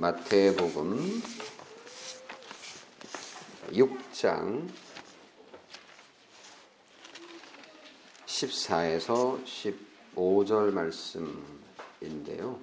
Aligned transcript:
마태복음 0.00 1.22
6장 3.70 4.66
14에서 8.24 9.44
15절 9.44 10.72
말씀인데요. 10.72 12.58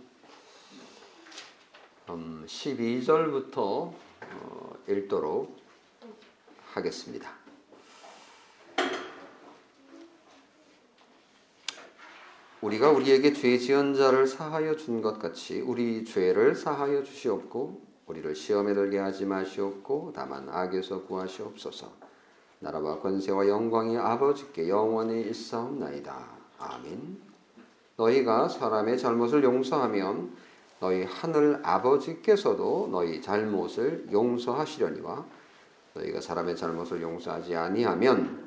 12절부터 2.08 3.58
어, 3.58 4.78
읽도록 4.88 5.62
하겠습니다. 6.74 7.47
우리가 12.62 12.90
우리에게 12.92 13.34
죄 13.34 13.58
지은 13.58 13.94
자를 13.94 14.26
사하여 14.26 14.76
준 14.76 15.02
것 15.02 15.20
같이 15.20 15.62
우리 15.62 16.04
죄를 16.04 16.56
사하여 16.56 17.04
주시옵고 17.04 17.82
우리를 18.08 18.34
시험에 18.36 18.74
들게 18.74 18.98
하지 18.98 19.26
마시옵고 19.26 20.14
다만 20.16 20.50
악에서 20.50 21.04
구하시옵소서. 21.04 21.92
나라와 22.60 23.00
권세와 23.00 23.48
영광이 23.48 23.98
아버지께 23.98 24.70
영원히 24.70 25.22
있사옵나이다. 25.30 26.28
아멘. 26.58 27.18
너희가 27.98 28.48
사람의 28.48 28.98
잘못을 28.98 29.44
용서하면 29.44 30.36
너희 30.80 31.04
하늘 31.04 31.60
아버지께서도 31.64 32.90
너희 32.92 33.22
잘못을 33.22 34.08
용서하시려니와 34.12 35.26
너희가 35.94 36.22
사람의 36.22 36.56
잘못을 36.56 37.02
용서하지 37.02 37.56
아니하면 37.56 38.47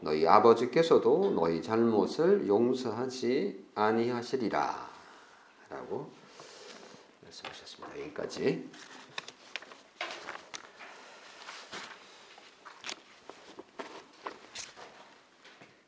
너희 0.00 0.26
아버지께서도 0.26 1.32
너희 1.34 1.60
잘못을 1.60 2.46
용서하지 2.46 3.66
아니하시리라. 3.74 4.88
라고 5.70 6.10
말씀하셨습니다. 7.22 8.00
여기까지. 8.00 8.70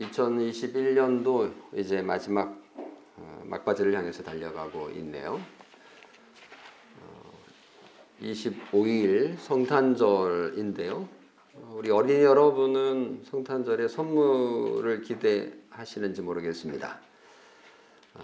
(2021년도) 0.01 1.53
이제 1.75 2.03
마지막 2.03 2.59
어, 3.17 3.43
막바지를 3.45 3.97
향해서 3.97 4.23
달려가고 4.23 4.91
있네요. 4.91 5.41
25일 8.21 9.35
어, 9.35 9.37
성탄절인데요. 9.39 11.20
우리 11.69 11.91
어린이 11.91 12.23
여러분은 12.23 13.23
성탄절에 13.31 13.89
선물을 13.89 15.03
기대하시는지 15.03 16.23
모르겠습니다. 16.23 16.99
아, 18.15 18.21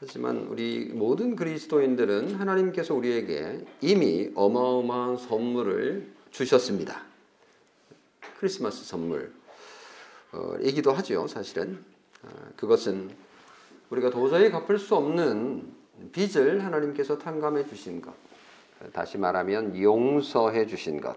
하지만 0.00 0.46
우리 0.48 0.90
모든 0.92 1.36
그리스도인들은 1.36 2.34
하나님께서 2.34 2.94
우리에게 2.94 3.64
이미 3.80 4.30
어마어마한 4.34 5.16
선물을 5.16 6.12
주셨습니다. 6.30 7.02
크리스마스 8.38 8.84
선물이기도 8.84 9.32
하죠, 10.92 11.26
사실은. 11.26 11.78
아, 12.22 12.28
그것은 12.56 13.10
우리가 13.90 14.10
도저히 14.10 14.50
갚을 14.50 14.78
수 14.78 14.94
없는 14.96 15.72
빚을 16.12 16.64
하나님께서 16.64 17.18
탕감해 17.18 17.66
주신 17.66 18.00
것. 18.00 18.12
다시 18.92 19.16
말하면 19.18 19.80
용서해 19.80 20.66
주신 20.66 21.00
것. 21.00 21.16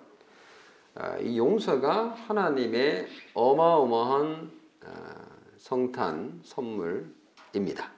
아, 1.00 1.16
이 1.20 1.38
용서가 1.38 2.16
하나님의 2.28 3.08
어마어마한 3.36 4.52
아, 4.84 5.16
성탄 5.58 6.39
선물입니다. 6.44 7.92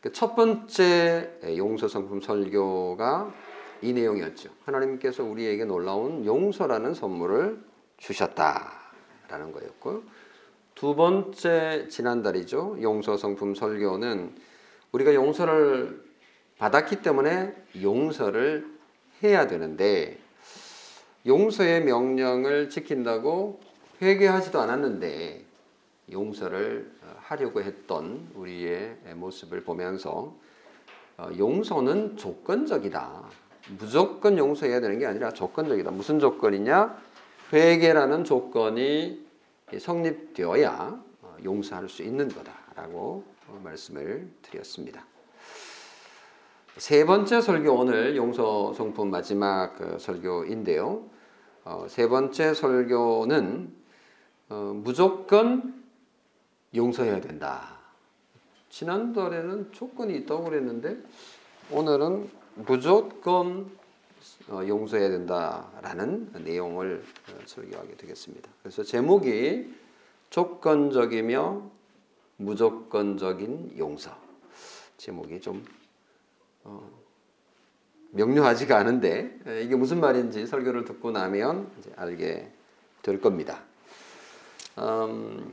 그첫 0.00 0.36
번째 0.36 1.40
용서 1.56 1.88
성품 1.88 2.20
설교가 2.20 3.34
이 3.82 3.92
내용이었죠. 3.92 4.50
하나님께서 4.64 5.24
우리에게 5.24 5.64
놀라운 5.64 6.24
용서라는 6.24 6.94
선물을 6.94 7.64
주셨다라는 7.96 9.50
거였고 9.52 10.04
두 10.76 10.94
번째 10.94 11.88
지난달이죠. 11.88 12.78
용서 12.80 13.16
성품 13.16 13.56
설교는 13.56 14.36
우리가 14.92 15.14
용서를 15.14 16.00
받았기 16.58 17.02
때문에 17.02 17.56
용서를 17.82 18.78
해야 19.24 19.48
되는데 19.48 20.27
용서의 21.26 21.84
명령을 21.84 22.70
지킨다고 22.70 23.60
회개하지도 24.00 24.60
않았는데 24.60 25.44
용서를 26.10 26.90
어, 27.02 27.16
하려고 27.20 27.62
했던 27.62 28.28
우리의 28.34 28.96
모습을 29.14 29.62
보면서 29.62 30.34
어, 31.16 31.30
용서는 31.36 32.16
조건적이다. 32.16 33.28
무조건 33.78 34.38
용서해야 34.38 34.80
되는 34.80 34.98
게 34.98 35.06
아니라 35.06 35.32
조건적이다. 35.32 35.90
무슨 35.90 36.18
조건이냐? 36.18 36.96
회개라는 37.52 38.24
조건이 38.24 39.26
성립되어야 39.76 41.02
어, 41.22 41.36
용서할 41.44 41.88
수 41.88 42.02
있는 42.02 42.28
거다라고 42.28 43.24
말씀을 43.62 44.28
드렸습니다. 44.42 45.04
세 46.78 47.04
번째 47.04 47.40
설교 47.40 47.72
오늘 47.72 48.16
용서 48.16 48.72
성품 48.72 49.10
마지막 49.10 49.76
그 49.76 49.98
설교인데요. 49.98 51.02
어, 51.64 51.86
세 51.88 52.08
번째 52.08 52.54
설교는 52.54 53.72
어, 54.48 54.72
무조건 54.76 55.82
용서해야 56.72 57.20
된다. 57.20 57.78
지난달에는 58.70 59.72
조건이 59.72 60.14
있다고 60.18 60.44
그랬는데 60.44 60.98
오늘은 61.72 62.30
무조건 62.54 63.68
어, 64.48 64.62
용서해야 64.64 65.08
된다라는 65.08 66.30
내용을 66.44 67.02
어, 67.28 67.38
설교하게 67.44 67.96
되겠습니다. 67.96 68.48
그래서 68.62 68.84
제목이 68.84 69.74
조건적이며 70.30 71.60
무조건적인 72.36 73.74
용서. 73.78 74.16
제목이 74.96 75.40
좀 75.40 75.64
어, 76.64 76.90
명료하지가 78.10 78.76
않은데 78.76 79.38
이게 79.64 79.76
무슨 79.76 80.00
말인지 80.00 80.46
설교를 80.46 80.84
듣고 80.84 81.10
나면 81.10 81.70
알게 81.96 82.50
될 83.02 83.20
겁니다. 83.20 83.60
음, 84.78 85.52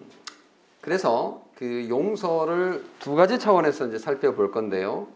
그래서 0.82 1.44
그 1.56 1.88
용서를 1.90 2.84
두 3.00 3.16
가지 3.16 3.40
차원에서 3.40 3.88
이제 3.88 3.98
살펴볼 3.98 4.52
건데요. 4.52 5.08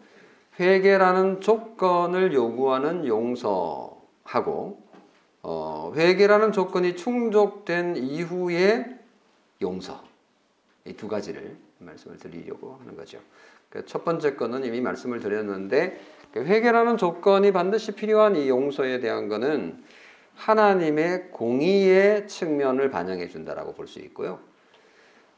회개라는 0.58 1.40
조건을 1.40 2.34
요구하는 2.34 3.06
용서하고 3.06 4.82
어, 5.42 5.92
회개라는 5.96 6.52
조건이 6.52 6.96
충족된 6.96 7.96
이후의 7.96 8.98
용서 9.62 10.02
이 10.84 10.92
두 10.94 11.08
가지를 11.08 11.56
말씀을 11.78 12.18
드리려고 12.18 12.76
하는 12.80 12.96
거죠. 12.96 13.18
그첫 13.70 14.04
번째 14.04 14.34
거는 14.34 14.64
이미 14.64 14.80
말씀을 14.80 15.20
드렸는데 15.20 16.00
그 16.32 16.44
회개라는 16.44 16.96
조건이 16.96 17.52
반드시 17.52 17.92
필요한 17.92 18.36
이 18.36 18.48
용서에 18.48 19.00
대한 19.00 19.28
것은 19.28 19.82
하나님의 20.34 21.30
공의의 21.30 22.28
측면을 22.28 22.90
반영해 22.90 23.28
준다라고 23.28 23.74
볼 23.74 23.86
수 23.86 23.98
있고요. 24.00 24.40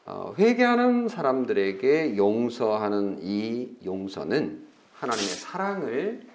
어, 0.05 0.35
회개하는 0.37 1.09
사람들에게 1.09 2.17
용서하는 2.17 3.19
이 3.23 3.77
용서는 3.85 4.67
하나님의 4.95 5.29
사랑을 5.29 6.27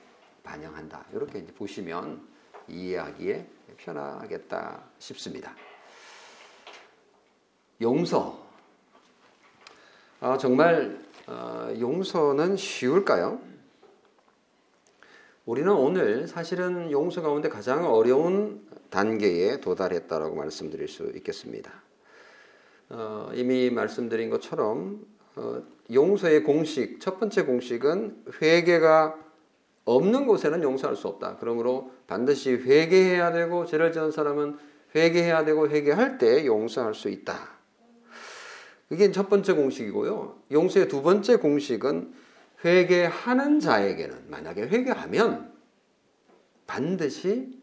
반영한다. 0.44 1.06
이렇게 1.13 1.46
보시면 1.46 2.22
이해하기에 2.68 3.46
편하겠다 3.78 4.84
싶습니다. 5.00 5.53
용서. 7.81 8.46
아, 10.19 10.38
정말 10.38 11.06
어, 11.27 11.73
용서는 11.77 12.55
쉬울까요? 12.55 13.41
우리는 15.45 15.71
오늘 15.71 16.25
사실은 16.27 16.89
용서 16.91 17.21
가운데 17.21 17.50
가장 17.50 17.85
어려운 17.85 18.65
단계에 18.89 19.59
도달했다라고 19.59 20.35
말씀드릴 20.35 20.88
수 20.88 21.12
있겠습니다. 21.15 21.71
어, 22.89 23.29
이미 23.33 23.69
말씀드린 23.69 24.29
것처럼 24.29 25.06
어, 25.35 25.62
용서의 25.91 26.44
공식 26.44 27.01
첫 27.01 27.19
번째 27.19 27.44
공식은 27.44 28.23
회개가 28.41 29.19
없는 29.83 30.27
곳에는 30.27 30.63
용서할 30.63 30.95
수 30.95 31.09
없다. 31.09 31.38
그러므로 31.39 31.91
반드시 32.07 32.51
회개해야 32.51 33.33
되고 33.33 33.65
죄를 33.65 33.91
지은 33.91 34.12
사람은 34.12 34.57
회개해야 34.95 35.44
되고 35.44 35.69
회개할 35.69 36.18
때 36.18 36.45
용서할 36.45 36.94
수 36.94 37.09
있다. 37.09 37.56
그게 38.89 39.12
첫 39.12 39.30
번째 39.30 39.54
공식이고요. 39.54 40.44
용서의 40.51 40.88
두 40.88 41.01
번째 41.01 41.36
공식은 41.38 42.13
회개하는 42.63 43.60
자에게는 43.60 44.30
만약에 44.30 44.62
회개하면 44.63 45.54
반드시 46.66 47.60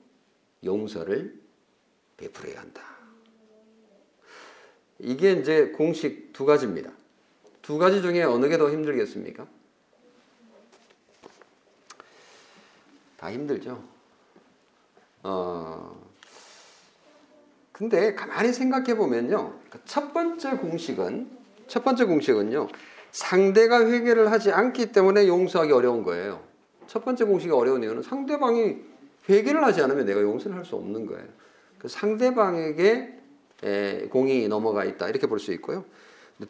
용서를 0.63 1.41
베풀어야 2.17 2.61
한다. 2.61 2.83
이게 4.99 5.33
이제 5.33 5.69
공식 5.69 6.33
두 6.33 6.45
가지입니다. 6.45 6.91
두 7.63 7.79
가지 7.79 8.03
중에 8.03 8.23
어느 8.23 8.49
게 8.49 8.57
더 8.59 8.71
힘들겠습니까? 8.71 9.47
다 13.17 13.33
힘들죠. 13.33 13.83
어, 15.23 16.14
근데 17.75 18.15
가만히 18.15 18.53
생각해 18.53 18.95
보면요. 18.95 19.53
그첫 19.69 20.15
번째 20.15 20.53
공식은, 20.59 21.29
첫 21.67 21.83
번째 21.83 22.05
공식은요. 22.05 22.69
상대가 23.11 23.85
회개를 23.85 24.31
하지 24.31 24.53
않기 24.53 24.93
때문에 24.93 25.27
용서하기 25.27 25.73
어려운 25.73 26.05
거예요. 26.05 26.41
첫 26.87 27.05
번째 27.05 27.25
공식이 27.25 27.53
어려운 27.53 27.83
이유는 27.83 28.03
상대방이 28.03 28.77
회개를 29.29 29.65
하지 29.65 29.83
않으면 29.83 30.07
내가 30.07 30.23
용서를 30.23 30.57
할 30.57 30.65
수 30.65 30.77
없는 30.77 31.07
거예요. 31.07 31.25
그 31.81 31.89
상대방에게 31.89 33.19
공이 34.09 34.47
넘어가 34.47 34.85
있다. 34.85 35.09
이렇게 35.09 35.27
볼 35.27 35.41
수 35.41 35.53
있고요. 35.55 35.85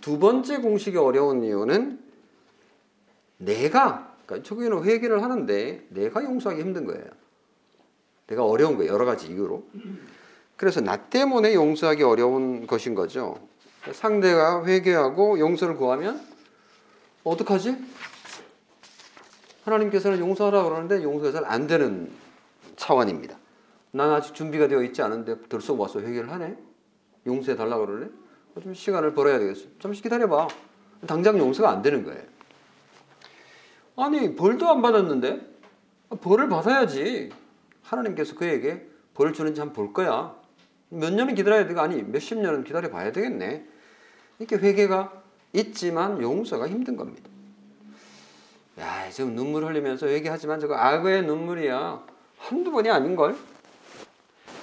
두 0.03 0.19
번째 0.19 0.59
공식이 0.59 0.99
어려운 0.99 1.43
이유는 1.43 2.01
내가 3.39 4.15
그러니까 4.27 4.47
초기에는 4.47 4.85
회개를 4.85 5.23
하는데 5.23 5.87
내가 5.89 6.23
용서하기 6.23 6.61
힘든 6.61 6.85
거예요. 6.85 7.05
내가 8.27 8.45
어려운 8.45 8.77
거예요. 8.77 8.93
여러 8.93 9.07
가지 9.07 9.29
이유로. 9.29 9.65
그래서 10.57 10.81
나 10.81 10.97
때문에 10.97 11.55
용서하기 11.55 12.03
어려운 12.03 12.67
것인 12.67 12.95
거죠. 12.95 13.39
상대가 13.93 14.65
회개하고 14.65 15.39
용서를 15.39 15.77
구하면 15.77 16.21
어떡하지? 17.25 17.77
하나님께서는 19.65 20.19
용서하라 20.21 20.63
그러는데 20.65 21.03
용서가 21.03 21.33
잘 21.33 21.45
안 21.45 21.67
되는 21.67 22.11
차원입니다. 22.77 23.37
난 23.93 24.11
아직 24.11 24.35
준비가 24.35 24.69
되어 24.69 24.83
있지 24.83 25.03
않은데 25.03 25.39
들썩 25.49 25.81
와서 25.81 26.01
회개를 26.01 26.31
하네? 26.31 26.57
용서해 27.27 27.57
달라고 27.57 27.87
그러네? 27.87 28.07
좀 28.63 28.75
시간을 28.75 29.15
벌어야 29.15 29.39
되겠어. 29.39 29.67
잠시 29.81 30.03
기다려봐. 30.03 30.49
당장 31.07 31.39
용서가 31.39 31.71
안 31.71 31.83
되는 31.83 32.05
거예요. 32.05 32.23
아니, 33.97 34.35
벌도 34.35 34.69
안 34.69 34.83
받았는데? 34.83 35.41
벌을 36.21 36.49
받아야지. 36.49 37.31
하나님께서 37.83 38.35
그에게 38.35 38.87
벌 39.15 39.33
주는지 39.33 39.61
한번 39.61 39.75
볼 39.75 39.93
거야. 39.93 40.35
몇 40.95 41.13
년은 41.13 41.35
기다려야 41.35 41.67
되고, 41.67 41.81
아니, 41.81 42.03
몇십 42.03 42.39
년은 42.39 42.65
기다려 42.65 42.91
봐야 42.91 43.13
되겠네. 43.13 43.65
이렇게 44.39 44.57
회개가 44.57 45.23
있지만 45.53 46.23
용서가 46.23 46.69
힘든 46.69 46.97
겁니다. 46.97 47.29
야, 48.79 49.09
지금 49.11 49.35
눈물 49.35 49.65
흘리면서 49.65 50.07
회개하지만 50.07 50.61
저거 50.61 50.75
악의 50.75 51.25
눈물이야. 51.27 52.05
한두 52.39 52.71
번이 52.71 52.91
아닌걸? 52.91 53.37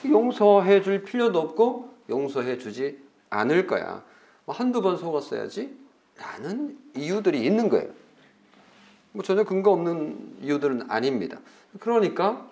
용서해 0.06 0.82
줄 0.82 1.04
필요도 1.04 1.40
없고, 1.40 1.94
용서해 2.10 2.58
주지 2.58 3.00
않을 3.30 3.68
거야. 3.68 4.04
뭐 4.46 4.56
한두 4.56 4.82
번 4.82 4.98
속았어야지. 4.98 5.80
라는 6.18 6.78
이유들이 6.96 7.44
있는 7.44 7.70
거예요. 7.70 7.90
뭐 9.14 9.24
전혀 9.24 9.44
근거 9.44 9.72
없는 9.72 10.38
이유들은 10.42 10.90
아닙니다. 10.90 11.40
그러니까 11.80 12.48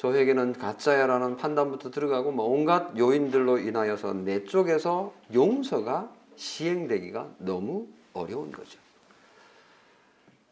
저에게는 0.00 0.54
가짜야라는 0.54 1.36
판단부터 1.36 1.90
들어가고 1.90 2.32
뭐 2.32 2.46
온갖 2.46 2.96
요인들로 2.96 3.58
인하여서 3.58 4.14
내 4.14 4.44
쪽에서 4.44 5.12
용서가 5.34 6.10
시행되기가 6.36 7.28
너무 7.36 7.86
어려운 8.14 8.50
거죠. 8.50 8.78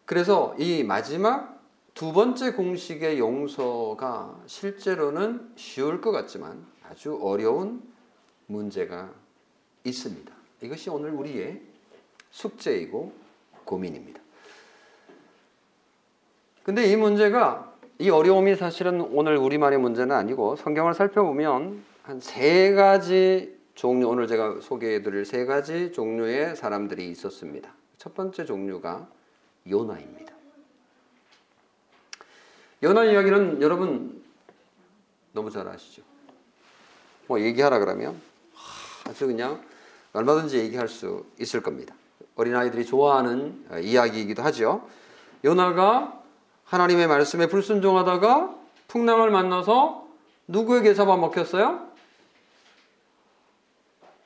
그래서 0.05 0.55
이 0.59 0.83
마지막 0.83 1.63
두 1.95 2.13
번째 2.13 2.53
공식의 2.53 3.19
용서가 3.19 4.39
실제로는 4.47 5.53
쉬울 5.57 6.03
것 6.03 6.13
같지만 6.13 6.63
아주 6.87 7.19
어려운 7.23 7.83
문제가 8.49 9.11
있습니다. 9.83 10.31
이것이 10.61 10.91
오늘 10.91 11.13
우리의 11.13 11.63
숙제이고 12.33 13.15
고민입니다. 13.65 14.21
근데 16.65 16.93
이 16.93 16.97
문제가 16.97 17.68
이 17.99 18.11
어려움이 18.11 18.55
사실은 18.55 19.01
오늘 19.01 19.37
우리만의 19.37 19.79
문제는 19.79 20.15
아니고 20.15 20.57
성경을 20.57 20.95
살펴보면 20.95 21.83
한 22.03 22.21
세 22.21 22.73
가지 22.73 23.59
종류 23.75 24.09
오늘 24.09 24.27
제가 24.27 24.61
소개해 24.63 25.03
드릴 25.03 25.25
세 25.25 25.45
가지 25.45 25.93
종류의 25.93 26.57
사람들이 26.57 27.11
있었습니다. 27.11 27.71
첫 27.99 28.15
번째 28.15 28.45
종류가 28.45 29.07
요나입니다. 29.69 30.33
요나 32.83 33.05
이야기는 33.05 33.61
여러분 33.61 34.23
너무 35.33 35.51
잘 35.51 35.69
아시죠? 35.69 36.03
뭐 37.27 37.41
얘기하라 37.41 37.79
그러면 37.79 38.21
아주 39.07 39.27
그냥 39.27 39.63
얼마든지 40.13 40.59
얘기할 40.59 40.89
수 40.89 41.27
있을 41.39 41.61
겁니다. 41.61 41.95
어린아이들이 42.37 42.87
좋아하는 42.87 43.67
이야기이기도 43.83 44.43
하죠. 44.45 44.89
요나가 45.45 46.23
하나님의 46.69 47.07
말씀에 47.07 47.47
불순종하다가 47.49 48.55
풍랑을 48.89 49.31
만나서 49.31 50.07
누구에게 50.47 50.95
잡아먹혔어요? 50.95 51.89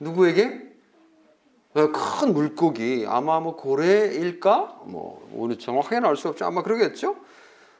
누구에게? 0.00 0.72
큰 1.74 2.32
물고기 2.34 3.06
아마 3.08 3.40
뭐 3.40 3.56
고래일까? 3.56 4.82
뭐 4.86 5.28
우리 5.32 5.56
정확하게는 5.56 6.08
알수 6.08 6.28
없죠. 6.28 6.44
아마 6.44 6.62
그러겠죠. 6.62 7.16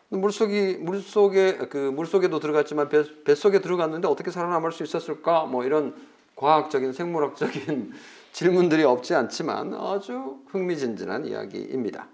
물속이 0.09 0.79
물속에 0.81 1.57
그 1.69 1.77
물속에도 1.77 2.39
들어갔지만 2.39 2.89
배, 2.89 3.03
뱃속에 3.25 3.61
들어갔는데 3.61 4.09
어떻게 4.09 4.31
살아남을 4.31 4.73
수 4.73 4.83
있었을까? 4.83 5.45
뭐 5.45 5.65
이런 5.65 5.95
과학적인 6.37 6.93
생물학적인 6.93 7.93
질문들이 8.33 8.85
없지 8.85 9.15
않지만 9.15 9.75
아주 9.75 10.39
흥미진진한 10.49 11.27
이야기입니다. 11.27 12.07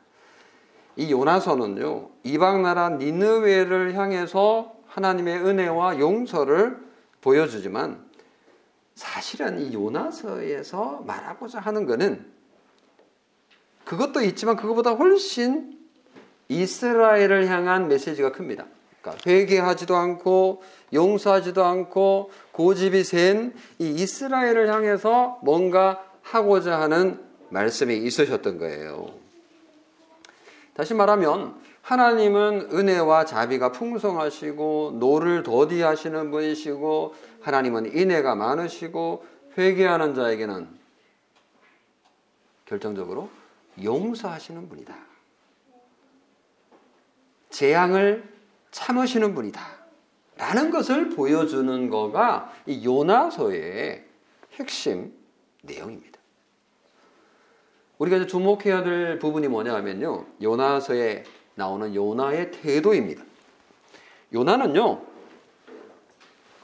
이 0.99 1.12
요나서는요 1.12 2.11
이방 2.25 2.62
나라 2.62 2.91
니느웨를 2.91 3.95
향해서 3.95 4.75
하나님의 4.89 5.39
은혜와 5.47 6.00
용서를 6.00 6.77
보여주지만 7.21 8.05
사실은 8.97 9.61
이 9.61 9.73
요나서에서 9.73 11.05
말하고자 11.06 11.61
하는 11.61 11.87
것은 11.87 12.27
그것도 13.85 14.23
있지만 14.23 14.56
그것보다 14.56 14.95
훨씬 14.95 15.79
이스라엘을 16.49 17.47
향한 17.47 17.87
메시지가 17.87 18.33
큽니다. 18.33 18.67
그러니까 19.01 19.31
회개하지도 19.31 19.94
않고 19.94 20.62
용서하지도 20.93 21.65
않고 21.65 22.33
고집이 22.51 23.05
센 23.05 23.55
이 23.79 23.89
이스라엘을 23.91 24.73
향해서 24.75 25.39
뭔가 25.43 26.05
하고자 26.23 26.81
하는 26.81 27.21
말씀이 27.51 27.97
있으셨던 27.97 28.59
거예요. 28.59 29.28
다시 30.79 30.95
말하면 30.95 31.61
하나님은 31.83 32.69
은혜와 32.73 33.25
자비가 33.25 33.73
풍성하시고 33.73 34.99
노를 35.01 35.43
더디하시는 35.43 36.31
분이시고 36.31 37.17
하나님은 37.41 37.97
인애가 37.97 38.37
많으시고 38.37 39.27
회개하는 39.58 40.15
자에게는 40.15 40.69
결정적으로 42.67 43.29
용서하시는 43.82 44.69
분이다. 44.69 44.94
재앙을 47.51 48.32
참으시는 48.70 49.35
분이다. 49.35 49.61
라는 50.37 50.70
것을 50.70 51.08
보여주는 51.11 51.91
거가 51.91 52.53
이 52.67 52.85
요나서의 52.85 54.05
핵심 54.53 55.13
내용입니다. 55.63 56.18
우리가 57.98 58.17
이제 58.17 58.26
주목해야 58.26 58.82
될 58.84 59.19
부분이 59.19 59.48
뭐냐 59.48 59.74
하면요. 59.74 60.24
요나서에 60.43 61.24
나오는 61.55 61.94
요나의 61.94 62.52
태도입니다. 62.52 63.22
요나는요. 64.32 65.02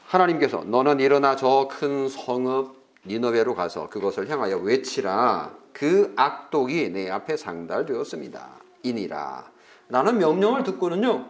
하나님께서 0.06 0.64
너는 0.64 1.00
일어나 1.00 1.34
저 1.34 1.68
큰 1.68 2.08
성읍 2.08 2.76
니너베로 3.06 3.54
가서 3.54 3.88
그것을 3.88 4.30
향하여 4.30 4.58
외치라. 4.58 5.52
그 5.72 6.12
악독이 6.16 6.90
내 6.90 7.10
앞에 7.10 7.36
상달되었습니다. 7.36 8.48
이니라. 8.84 9.50
라는 9.88 10.18
명령을 10.18 10.62
듣고는요. 10.62 11.28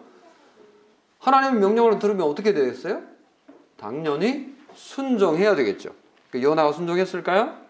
하나님의 1.18 1.60
명령을 1.60 1.98
들으면 1.98 2.26
어떻게 2.28 2.52
되겠어요? 2.52 3.02
당연히 3.78 4.54
순종해야 4.74 5.54
되겠죠. 5.56 5.90
그 6.30 6.42
요나가 6.42 6.72
순종했을까요? 6.72 7.63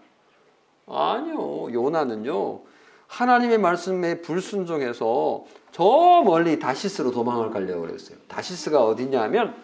아니요. 0.87 1.73
요나는요. 1.73 2.61
하나님의 3.07 3.59
말씀에 3.59 4.21
불순종해서 4.23 5.45
저 5.73 6.23
멀리 6.25 6.59
다시스로 6.59 7.11
도망을 7.11 7.51
가려고 7.51 7.83
그랬어요. 7.83 8.19
다시스가 8.29 8.85
어디냐면 8.85 9.55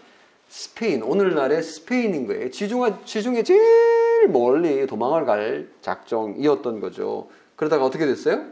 스페인, 0.49 1.03
오늘날의 1.03 1.63
스페인인 1.63 2.27
거예요. 2.27 2.51
지중해, 2.51 3.05
지중해 3.05 3.43
제일 3.45 4.29
멀리 4.29 4.87
도망을 4.87 5.25
갈 5.25 5.69
작정이었던 5.81 6.81
거죠. 6.81 7.29
그러다가 7.57 7.85
어떻게 7.85 8.07
됐어요? 8.07 8.45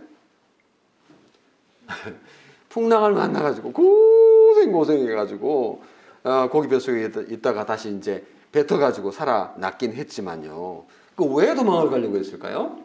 풍랑을 2.68 3.12
만나가지고 3.12 3.72
고생 3.72 4.70
고생해가지고 4.72 5.82
어, 6.24 6.48
고기 6.50 6.68
뱃속에 6.68 7.10
있다가 7.30 7.64
다시 7.64 7.90
이제 7.96 8.24
뱉어가지고 8.52 9.10
살아났긴 9.10 9.94
했지만요. 9.94 10.84
그왜 11.18 11.56
도망을 11.56 11.90
가려고 11.90 12.16
했을까요? 12.16 12.78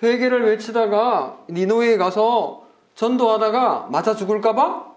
회개를 0.00 0.46
외치다가 0.46 1.44
니노에 1.50 1.96
가서 1.96 2.68
전도하다가 2.94 3.88
맞아 3.90 4.14
죽을까봐 4.14 4.94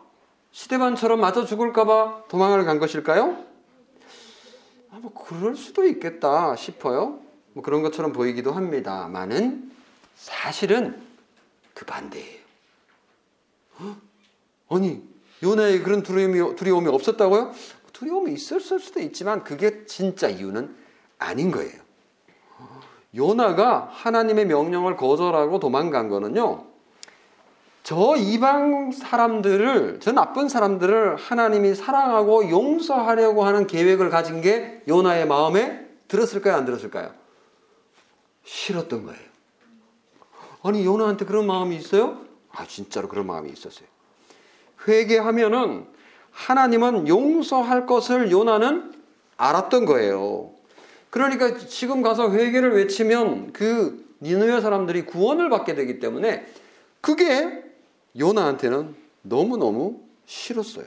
시대반처럼 0.51 1.19
맞아 1.19 1.43
죽을까봐 1.43 2.25
도망을 2.27 2.65
간 2.65 2.77
것일까요? 2.77 3.43
아, 4.91 4.99
뭐 5.01 5.11
그럴 5.11 5.55
수도 5.55 5.87
있겠다 5.87 6.55
싶어요. 6.55 7.19
뭐 7.53 7.63
그런 7.63 7.81
것처럼 7.81 8.11
보이기도 8.11 8.51
합니다만은 8.51 9.71
사실은 10.15 11.01
그 11.73 11.83
반대예요. 11.83 12.41
아니 14.69 15.01
요나의 15.41 15.81
그런 15.81 16.03
두려움이, 16.03 16.55
두려움이 16.55 16.89
없었다고요? 16.89 17.53
두려움이 17.91 18.33
있었을 18.33 18.79
수도 18.79 18.99
있지만 18.99 19.43
그게 19.43 19.87
진짜 19.87 20.29
이유는 20.29 20.80
아닌 21.21 21.51
거예요. 21.51 21.79
요나가 23.15 23.89
하나님의 23.91 24.47
명령을 24.47 24.97
거절하고 24.97 25.59
도망간 25.59 26.09
거는요. 26.09 26.65
저 27.83 28.15
이방 28.15 28.91
사람들을, 28.91 29.99
저 30.01 30.11
나쁜 30.11 30.49
사람들을 30.49 31.15
하나님이 31.15 31.75
사랑하고 31.75 32.49
용서하려고 32.49 33.43
하는 33.43 33.67
계획을 33.67 34.09
가진 34.09 34.41
게 34.41 34.81
요나의 34.87 35.27
마음에 35.27 35.87
들었을까요? 36.07 36.55
안 36.55 36.65
들었을까요? 36.65 37.11
싫었던 38.43 39.05
거예요. 39.05 39.21
아니, 40.63 40.85
요나한테 40.85 41.25
그런 41.25 41.47
마음이 41.47 41.75
있어요? 41.75 42.21
아, 42.51 42.65
진짜로 42.65 43.07
그런 43.07 43.25
마음이 43.25 43.49
있었어요. 43.49 43.87
회개하면은 44.87 45.87
하나님은 46.31 47.07
용서할 47.07 47.85
것을 47.87 48.31
요나는 48.31 48.93
알았던 49.37 49.85
거예요. 49.85 50.60
그러니까 51.11 51.57
지금 51.57 52.01
가서 52.01 52.31
회개를 52.31 52.75
외치면 52.75 53.53
그 53.53 54.09
니누의 54.21 54.61
사람들이 54.61 55.05
구원을 55.05 55.49
받게 55.49 55.75
되기 55.75 55.99
때문에 55.99 56.47
그게 57.01 57.63
요나한테는 58.17 58.95
너무너무 59.21 60.01
싫었어요. 60.25 60.85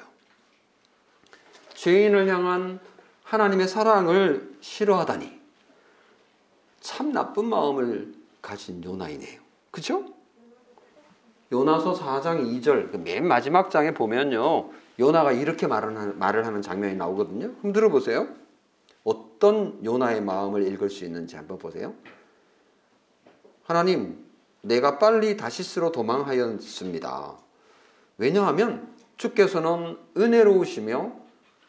죄인을 1.74 2.28
향한 2.28 2.80
하나님의 3.24 3.68
사랑을 3.68 4.54
싫어하다니 4.60 5.40
참 6.80 7.12
나쁜 7.12 7.44
마음을 7.46 8.14
가진 8.40 8.82
요나이네요. 8.82 9.40
그죠? 9.70 10.04
요나서 11.52 11.94
4장 11.94 12.42
2절 12.62 12.90
그 12.90 12.96
맨 12.98 13.26
마지막 13.26 13.70
장에 13.70 13.92
보면요. 13.92 14.70
요나가 14.98 15.32
이렇게 15.32 15.66
말을 15.66 16.46
하는 16.46 16.62
장면이 16.62 16.94
나오거든요. 16.96 17.46
한번 17.46 17.72
들어보세요. 17.72 18.28
어떤 19.04 19.84
요나의 19.84 20.22
마음을 20.22 20.66
읽을 20.66 20.90
수 20.90 21.04
있는지 21.04 21.36
한번 21.36 21.58
보세요. 21.58 21.94
하나님, 23.64 24.24
내가 24.62 24.98
빨리 24.98 25.36
다시스로 25.36 25.92
도망하였습니다. 25.92 27.36
왜냐하면 28.18 28.94
주께서는 29.16 29.98
은혜로우시며 30.16 31.12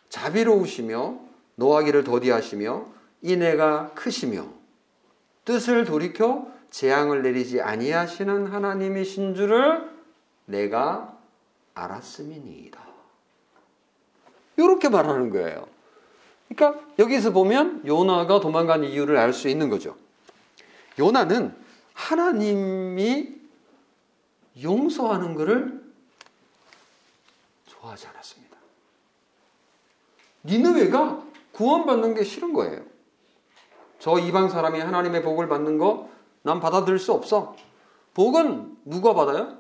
자비로우시며 0.09 1.19
노하기를 1.55 2.03
더디하시며 2.03 2.85
인애가 3.21 3.91
크시며 3.95 4.47
뜻을 5.43 5.85
돌이켜 5.85 6.47
재앙을 6.69 7.21
내리지 7.21 7.61
아니하시는 7.61 8.47
하나님이신 8.47 9.35
줄을 9.35 9.89
내가 10.45 11.17
알았음이니이다. 11.73 12.79
이렇게 14.57 14.89
말하는 14.89 15.29
거예요. 15.29 15.74
그러니까 16.55 16.79
여기서 16.97 17.31
보면 17.31 17.83
요나가 17.85 18.39
도망간 18.39 18.83
이유를 18.83 19.17
알 19.17 19.33
수 19.33 19.49
있는 19.49 19.69
거죠. 19.69 19.95
요나는 20.97 21.55
하나님이 21.93 23.35
용서하는 24.61 25.35
것을 25.35 25.83
좋아하지 27.67 28.07
않았습니다. 28.07 28.57
니느웨가 30.45 31.21
구원받는 31.51 32.13
게 32.15 32.23
싫은 32.23 32.53
거예요. 32.53 32.81
저 33.99 34.19
이방 34.19 34.49
사람이 34.49 34.79
하나님의 34.79 35.21
복을 35.23 35.47
받는 35.47 35.77
거 35.77 36.15
난 36.45 36.59
받아들일 36.59 36.99
수 36.99 37.11
없어. 37.11 37.55
복은 38.13 38.77
누가 38.85 39.15
받아요? 39.15 39.57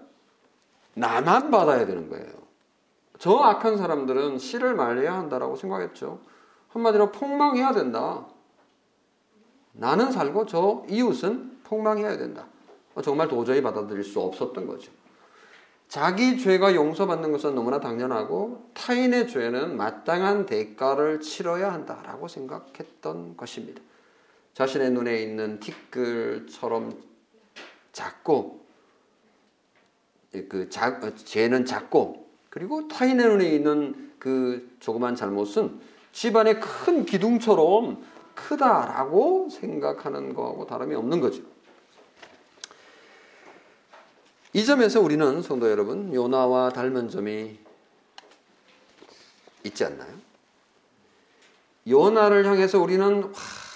나만 0.93 1.49
받아야 1.49 1.87
되는 1.87 2.09
거예요. 2.09 2.31
저 3.17 3.37
악한 3.37 3.77
사람들은 3.77 4.37
씨를 4.37 4.75
말려야 4.75 5.13
한다라고 5.15 5.55
생각했죠. 5.55 6.19
한마디로 6.75 7.11
폭망해야 7.11 7.73
된다. 7.73 8.25
나는 9.71 10.11
살고 10.11 10.45
저 10.45 10.85
이웃은 10.89 11.61
폭망해야 11.63 12.17
된다. 12.17 12.47
정말 13.03 13.27
도저히 13.27 13.61
받아들일 13.61 14.03
수 14.03 14.19
없었던 14.21 14.67
거죠. 14.67 14.91
자기 15.87 16.37
죄가 16.37 16.75
용서받는 16.75 17.31
것은 17.31 17.55
너무나 17.55 17.79
당연하고 17.79 18.69
타인의 18.73 19.27
죄는 19.27 19.77
마땅한 19.77 20.45
대가를 20.45 21.21
치러야 21.21 21.71
한다라고 21.71 22.27
생각했던 22.27 23.37
것입니다. 23.37 23.81
자신의 24.53 24.91
눈에 24.91 25.21
있는 25.21 25.59
티끌처럼 25.59 26.97
작고 27.91 28.65
그 30.49 30.69
자, 30.69 30.99
죄는 30.99 31.65
작고 31.65 32.27
그리고 32.49 32.87
타인의 32.87 33.27
눈에 33.27 33.49
있는 33.49 34.13
그 34.19 34.75
조그만 34.79 35.15
잘못은 35.15 35.79
집안의 36.15 36.61
큰 36.61 37.05
기둥처럼 37.05 38.01
크다라고 38.35 39.49
생각하는 39.49 40.33
거하고 40.33 40.65
다름이 40.65 40.95
없는 40.95 41.19
거죠. 41.19 41.43
이 44.53 44.63
점에서 44.63 45.01
우리는 45.01 45.41
성도 45.41 45.69
여러분 45.69 46.13
요나와 46.13 46.69
닮은 46.69 47.09
점이 47.09 47.59
있지 49.65 49.83
않나요? 49.83 50.13
요나를 51.85 52.45
향해서 52.45 52.79
우리는 52.79 53.23
와, 53.23 53.31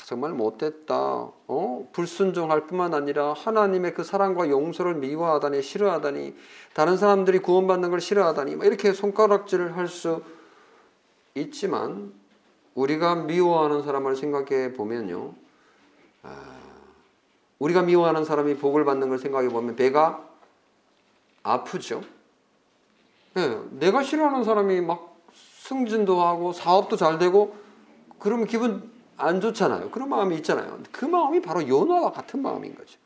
정말 0.05 0.31
못됐다. 0.31 0.95
어? 0.95 1.89
불순종할 1.91 2.67
뿐만 2.67 2.93
아니라 2.93 3.33
하나님의 3.33 3.93
그 3.93 4.05
사랑과 4.05 4.49
용서를 4.49 4.95
미워하다니 4.95 5.61
싫어하다니 5.61 6.35
다른 6.73 6.95
사람들이 6.95 7.39
구원받는 7.39 7.89
걸 7.89 7.99
싫어하다니 7.99 8.53
이렇게 8.63 8.93
손가락질을 8.93 9.75
할 9.75 9.89
수 9.89 10.23
있지만 11.35 12.18
우리가 12.79 13.15
미워하는 13.15 13.83
사람을 13.83 14.15
생각해 14.15 14.71
보면요. 14.73 15.33
아, 16.23 16.57
우리가 17.59 17.81
미워하는 17.81 18.23
사람이 18.23 18.55
복을 18.55 18.85
받는 18.85 19.09
걸 19.09 19.17
생각해 19.17 19.49
보면 19.49 19.75
배가 19.75 20.25
아프죠. 21.43 22.01
네, 23.33 23.59
내가 23.71 24.01
싫어하는 24.01 24.45
사람이 24.45 24.79
막 24.81 25.17
승진도 25.33 26.21
하고 26.21 26.53
사업도 26.53 26.95
잘 26.95 27.19
되고 27.19 27.55
그러면 28.17 28.47
기분 28.47 28.89
안 29.17 29.41
좋잖아요. 29.41 29.91
그런 29.91 30.07
마음이 30.07 30.37
있잖아요. 30.37 30.79
그 30.93 31.03
마음이 31.03 31.41
바로 31.41 31.67
요나와 31.67 32.11
같은 32.11 32.41
마음인 32.41 32.75
거죠. 32.75 32.97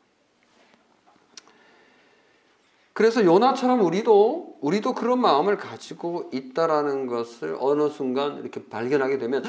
그래서 2.94 3.24
요나처럼 3.24 3.80
우리도 3.82 4.58
우리도 4.60 4.94
그런 4.94 5.20
마음을 5.20 5.56
가지고 5.56 6.30
있다라는 6.32 7.06
것을 7.06 7.56
어느 7.60 7.90
순간 7.90 8.38
이렇게 8.38 8.64
발견하게 8.66 9.18
되면 9.18 9.42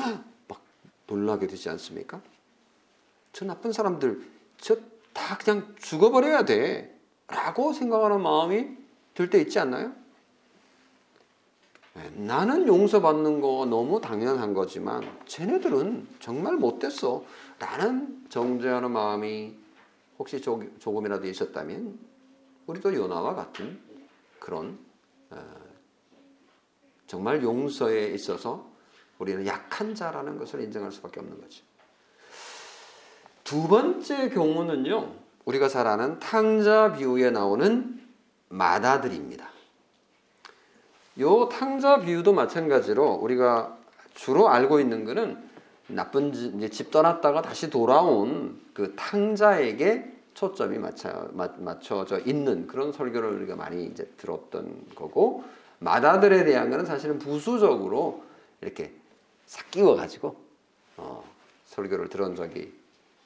막 0.48 0.62
놀라게 1.08 1.48
되지 1.48 1.70
않습니까? 1.70 2.22
저 3.32 3.46
나쁜 3.46 3.72
사람들 3.72 4.22
저 4.58 4.96
다 5.16 5.38
그냥 5.38 5.74
죽어버려야 5.80 6.44
돼라고 6.44 7.74
생각하는 7.74 8.22
마음이 8.22 8.68
들 9.16 9.30
때 9.30 9.40
있지 9.40 9.58
않나요? 9.60 9.94
네, 11.94 12.10
나는 12.18 12.68
용서받는 12.68 13.40
거 13.40 13.66
너무 13.66 14.02
당연한 14.02 14.54
거지만 14.54 15.02
쟤네들은 15.26 16.06
정말 16.20 16.58
못됐어 16.58 17.24
라는 17.58 18.26
정죄하는 18.28 18.92
마음이 18.92 19.56
혹시 20.20 20.42
조금이라도 20.42 21.26
있었다면 21.28 21.98
우리도 22.68 22.94
요나와 22.94 23.36
같은 23.36 23.80
그런 24.40 24.78
어, 25.30 25.38
정말 27.08 27.44
용서에 27.44 28.08
있어서 28.08 28.70
우리는 29.20 29.46
약한 29.46 29.96
자라는 29.96 30.38
것을 30.38 30.62
인정할 30.62 30.92
수밖에 30.92 31.20
없는 31.20 31.40
거죠. 31.40 31.64
두 33.44 33.68
번째 33.68 34.30
경우는요, 34.30 35.14
우리가 35.46 35.68
잘 35.68 35.88
아는 35.88 36.20
탕자 36.20 36.94
비유에 36.94 37.30
나오는 37.30 38.02
마다들입니다. 38.50 39.48
요 41.20 41.48
탕자 41.50 42.00
비유도 42.00 42.34
마찬가지로 42.34 43.14
우리가 43.14 43.78
주로 44.16 44.50
알고 44.50 44.80
있는 44.80 45.06
것은 45.06 45.50
나쁜 45.88 46.34
집, 46.34 46.72
집 46.72 46.92
떠났다가 46.92 47.42
다시 47.42 47.70
돌아온 47.70 48.60
그 48.74 48.96
탕자에게 48.96 50.15
초점이 50.36 50.78
맞춰, 50.78 51.30
맞춰져 51.32 52.20
있는 52.20 52.68
그런 52.68 52.92
설교를 52.92 53.30
우리가 53.38 53.56
많이 53.56 53.86
이제 53.86 54.06
들었던 54.18 54.86
거고 54.94 55.44
마다들에 55.80 56.44
대한 56.44 56.70
것은 56.70 56.86
사실은 56.86 57.18
부수적으로 57.18 58.24
이렇게 58.62 58.94
삭끼워 59.46 59.96
가지고 59.96 60.36
어, 60.98 61.24
설교를 61.68 62.10
들은 62.10 62.36
적이 62.36 62.74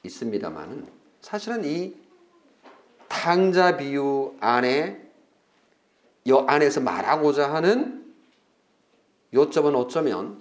있습니다만은 0.04 0.86
사실은 1.20 1.64
이 1.64 1.94
탕자 3.08 3.76
비유 3.76 4.34
안에 4.40 5.10
여 6.28 6.38
안에서 6.46 6.80
말하고자 6.80 7.52
하는 7.52 8.14
요점은 9.34 9.74
어쩌면 9.74 10.40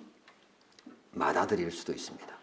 맏아들일 1.14 1.72
수도 1.72 1.94
있습니다. 1.94 2.39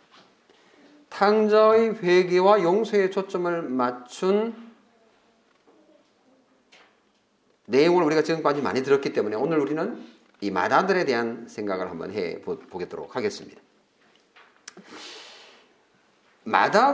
탕자의 1.16 1.94
회개와 2.02 2.62
용서에 2.62 3.08
초점을 3.08 3.62
맞춘 3.62 4.54
내용을 7.64 8.04
우리가 8.04 8.22
지금까지 8.22 8.60
많이 8.60 8.82
들었기 8.82 9.14
때문에 9.14 9.34
오늘 9.34 9.58
우리는 9.58 9.98
이 10.42 10.50
맏아들에 10.50 11.06
대한 11.06 11.48
생각을 11.48 11.88
한번 11.88 12.12
해 12.12 12.42
보도록 12.42 13.16
하겠습니다. 13.16 13.58
맏아들이 16.44 16.86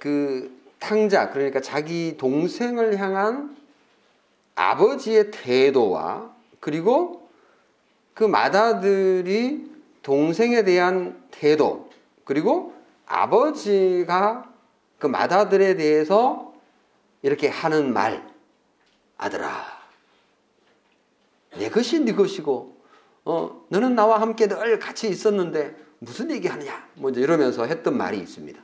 그 0.00 0.60
탕자 0.80 1.30
그러니까 1.30 1.60
자기 1.60 2.16
동생을 2.18 2.98
향한 2.98 3.56
아버지의 4.56 5.30
태도와 5.30 6.34
그리고 6.58 7.30
그 8.12 8.24
맏아들이 8.24 9.70
동생에 10.02 10.64
대한 10.64 11.22
태도 11.30 11.89
그리고 12.30 12.72
아버지가 13.06 14.54
그 15.00 15.08
맏아들에 15.08 15.74
대해서 15.74 16.54
이렇게 17.22 17.48
하는 17.48 17.92
말 17.92 18.24
아들아 19.18 19.50
내 21.58 21.68
것이 21.70 21.98
네 21.98 22.12
것이고 22.12 22.76
어 23.24 23.66
너는 23.68 23.96
나와 23.96 24.20
함께 24.20 24.46
늘 24.46 24.78
같이 24.78 25.08
있었는데 25.08 25.74
무슨 25.98 26.30
얘기하느냐 26.30 26.86
뭐 26.94 27.10
이러면서 27.10 27.64
했던 27.66 27.96
말이 27.96 28.18
있습니다. 28.20 28.62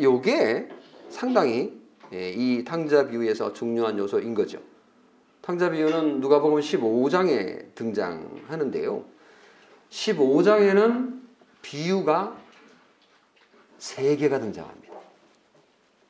요게 0.00 0.68
상당히 1.08 1.82
예, 2.12 2.30
이 2.30 2.62
탕자 2.62 3.08
비유에서 3.08 3.52
중요한 3.54 3.98
요소인 3.98 4.36
거죠. 4.36 4.60
탕자 5.42 5.70
비유는 5.72 6.20
누가복음 6.20 6.60
15장에 6.60 7.74
등장하는데요. 7.74 9.04
15장에는 9.90 11.20
비유가 11.60 12.39
세 13.80 14.14
개가 14.16 14.38
등장합니다. 14.38 14.94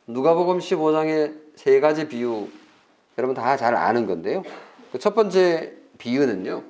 누가복음 0.06 0.58
15장에 0.58 1.34
세 1.56 1.80
가지 1.80 2.08
비유 2.08 2.48
여러분 3.16 3.34
다 3.34 3.56
잘 3.56 3.74
아는 3.74 4.06
건데요. 4.06 4.42
그 4.92 4.98
첫 4.98 5.14
번째 5.14 5.72
비유는요. 5.98 6.64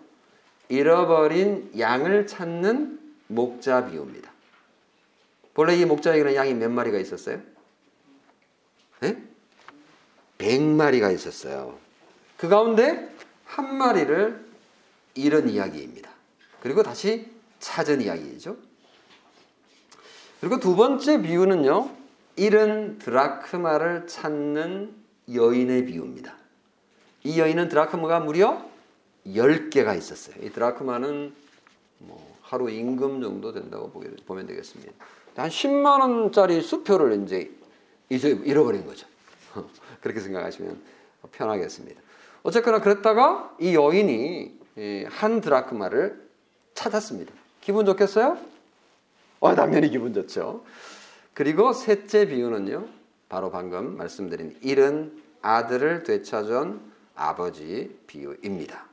잃어버린 0.68 1.70
양을 1.78 2.26
찾는 2.26 3.00
목자 3.28 3.86
비유입니다. 3.86 4.30
본래 5.54 5.74
이 5.76 5.84
목자에게는 5.84 6.34
양이 6.34 6.54
몇 6.54 6.70
마리가 6.70 6.98
있었어요? 6.98 7.40
네? 9.00 9.16
100마리가 10.38 11.12
있었어요. 11.14 11.78
그 12.36 12.48
가운데 12.48 13.08
한 13.44 13.74
마리를 13.76 14.44
잃은 15.14 15.48
이야기입니다. 15.48 16.10
그리고 16.60 16.82
다시 16.82 17.30
찾은 17.58 18.00
이야기죠. 18.02 18.56
그리고 20.40 20.58
두 20.58 20.74
번째 20.74 21.20
비유는요. 21.20 21.90
잃은 22.36 22.98
드라크마를 22.98 24.06
찾는 24.06 24.94
여인의 25.32 25.84
비유입니다. 25.84 26.34
이 27.24 27.38
여인은 27.38 27.68
드라크마가 27.68 28.20
무려 28.20 28.64
10개가 29.26 29.96
있었어요. 29.98 30.36
이 30.42 30.50
드라크마는 30.50 31.34
뭐 31.98 32.36
하루 32.40 32.70
임금 32.70 33.20
정도 33.20 33.52
된다고 33.52 33.90
보면 33.90 34.46
되겠습니다. 34.46 34.92
한 35.36 35.50
10만 35.50 36.00
원짜리 36.00 36.62
수표를 36.62 37.22
이제 37.22 37.50
잃어버린 38.08 38.86
거죠. 38.86 39.06
그렇게 40.00 40.20
생각하시면 40.20 40.80
편하겠습니다. 41.32 42.00
어쨌거나 42.42 42.80
그랬다가 42.80 43.54
이 43.60 43.74
여인이 43.74 44.58
한 45.08 45.40
드라크마를 45.42 46.26
찾았습니다. 46.74 47.32
기분 47.60 47.84
좋겠어요? 47.84 48.38
어, 49.40 49.54
당연히 49.54 49.88
기분 49.90 50.12
좋죠. 50.12 50.64
그리고 51.34 51.72
셋째 51.72 52.26
비유는요. 52.26 52.86
바로 53.28 53.50
방금 53.50 53.96
말씀드린 53.96 54.56
잃은 54.60 55.22
아들을 55.42 56.02
되찾은 56.02 56.80
아버지 57.14 57.98
비유입니다. 58.06 58.86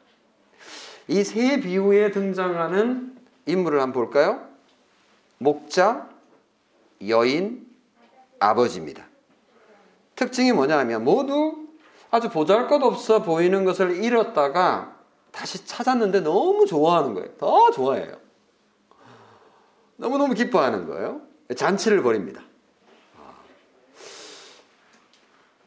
이 1.10 1.24
세 1.24 1.60
비유에 1.60 2.12
등장하는 2.12 3.16
인물을 3.46 3.80
한번 3.82 3.94
볼까요? 4.04 4.46
목자, 5.38 6.10
여인, 7.08 7.66
아버지입니다. 8.40 9.06
특징이 10.16 10.52
뭐냐 10.52 10.78
하면 10.80 11.04
모두 11.04 11.68
아주 12.12 12.30
보잘 12.30 12.68
것 12.68 12.82
없어 12.84 13.22
보이는 13.22 13.64
것을 13.66 14.04
잃었다가 14.04 14.98
다시 15.32 15.66
찾았는데 15.66 16.22
너무 16.22 16.66
좋아하는 16.66 17.14
거예요. 17.14 17.30
더 17.38 17.72
좋아해요. 17.72 18.18
너무너무 19.98 20.34
기뻐하는 20.34 20.88
거예요. 20.88 21.22
잔치를 21.56 22.02
벌입니다. 22.04 22.42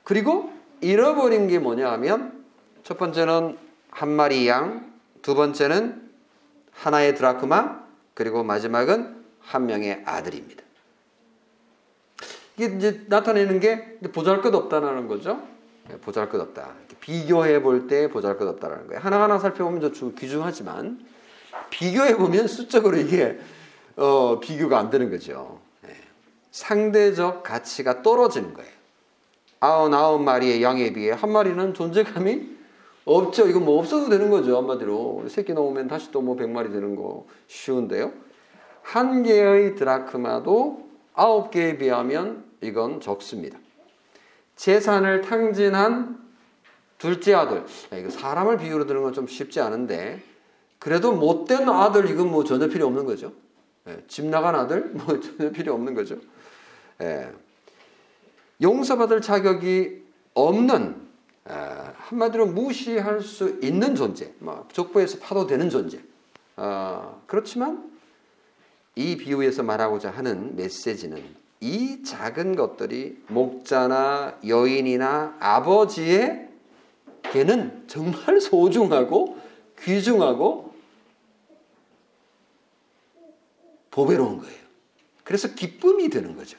그리고 0.04 0.52
잃어버린 0.80 1.46
게 1.48 1.58
뭐냐 1.58 1.90
하면 1.92 2.44
첫 2.82 2.98
번째는 2.98 3.56
한 3.90 4.08
마리 4.08 4.48
양, 4.48 4.92
두 5.22 5.34
번째는 5.34 6.10
하나의 6.72 7.14
드라크마, 7.14 7.80
그리고 8.14 8.42
마지막은 8.42 9.22
한 9.40 9.66
명의 9.66 10.02
아들입니다. 10.04 10.62
이게 12.56 12.76
이제 12.76 13.04
나타내는 13.08 13.60
게 13.60 13.98
보잘 14.12 14.42
것 14.42 14.54
없다는 14.54 15.08
거죠. 15.08 15.46
네, 15.88 15.96
보잘 15.98 16.28
것 16.28 16.40
없다. 16.40 16.74
비교해 17.00 17.62
볼 17.62 17.86
때 17.88 18.08
보잘 18.08 18.36
것 18.36 18.46
없다라는 18.46 18.86
거예요. 18.88 19.00
하나하나 19.00 19.38
살펴보면 19.38 19.92
좀 19.92 20.14
귀중하지만 20.14 21.04
비교해 21.70 22.16
보면 22.16 22.46
수적으로 22.48 22.96
이게 22.96 23.38
어, 23.96 24.38
비교가 24.40 24.78
안 24.78 24.90
되는 24.90 25.10
거죠. 25.10 25.60
네. 25.82 25.94
상대적 26.50 27.42
가치가 27.42 28.02
떨어지는 28.02 28.54
거예요. 28.54 28.70
아흔아홉 29.60 30.22
마리의 30.22 30.62
양에 30.62 30.92
비해 30.92 31.12
한 31.12 31.30
마리는 31.32 31.74
존재감이 31.74 32.58
없죠. 33.04 33.48
이건 33.48 33.64
뭐 33.64 33.78
없어도 33.78 34.08
되는 34.08 34.30
거죠. 34.30 34.56
한마디로. 34.56 35.24
새끼 35.28 35.52
나오면 35.52 35.88
다시 35.88 36.10
또뭐 36.10 36.36
100마리 36.36 36.72
되는 36.72 36.96
거 36.96 37.26
쉬운데요. 37.48 38.12
한 38.82 39.22
개의 39.22 39.74
드라크마도 39.74 40.88
아홉 41.14 41.50
개에 41.50 41.76
비하면 41.76 42.44
이건 42.62 43.00
적습니다. 43.00 43.58
재산을 44.56 45.22
탕진한 45.22 46.18
둘째 46.98 47.34
아들. 47.34 47.64
이거 47.96 48.10
사람을 48.10 48.58
비유로 48.58 48.86
드는 48.86 49.02
건 49.02 49.12
좀 49.12 49.26
쉽지 49.26 49.60
않은데 49.60 50.22
그래도 50.78 51.12
못된 51.12 51.68
아들 51.68 52.08
이건 52.10 52.30
뭐 52.30 52.44
전혀 52.44 52.68
필요 52.68 52.86
없는 52.86 53.04
거죠. 53.04 53.32
예, 53.90 54.02
집 54.06 54.26
나간 54.26 54.54
아들 54.54 54.86
뭐 54.94 55.18
전혀 55.20 55.50
필요 55.50 55.74
없는 55.74 55.94
거죠. 55.94 56.16
예, 57.00 57.30
용서받을 58.62 59.20
자격이 59.20 60.02
없는 60.34 60.96
예, 61.48 61.54
한마디로 61.94 62.46
무시할 62.46 63.20
수 63.20 63.58
있는 63.62 63.94
존재, 63.94 64.32
뭐 64.38 64.66
족보에서 64.72 65.18
파도 65.18 65.46
되는 65.46 65.68
존재. 65.68 66.00
어, 66.56 67.22
그렇지만 67.26 67.90
이 68.94 69.16
비유에서 69.16 69.62
말하고자 69.62 70.10
하는 70.10 70.56
메시지는 70.56 71.22
이 71.60 72.02
작은 72.02 72.56
것들이 72.56 73.22
목자나 73.28 74.38
여인이나 74.46 75.36
아버지의 75.40 76.48
걔는 77.32 77.84
정말 77.86 78.40
소중하고 78.40 79.38
귀중하고 79.78 80.69
보배로운 83.90 84.38
거예요. 84.38 84.60
그래서 85.24 85.54
기쁨이 85.54 86.08
되는 86.08 86.36
거죠. 86.36 86.58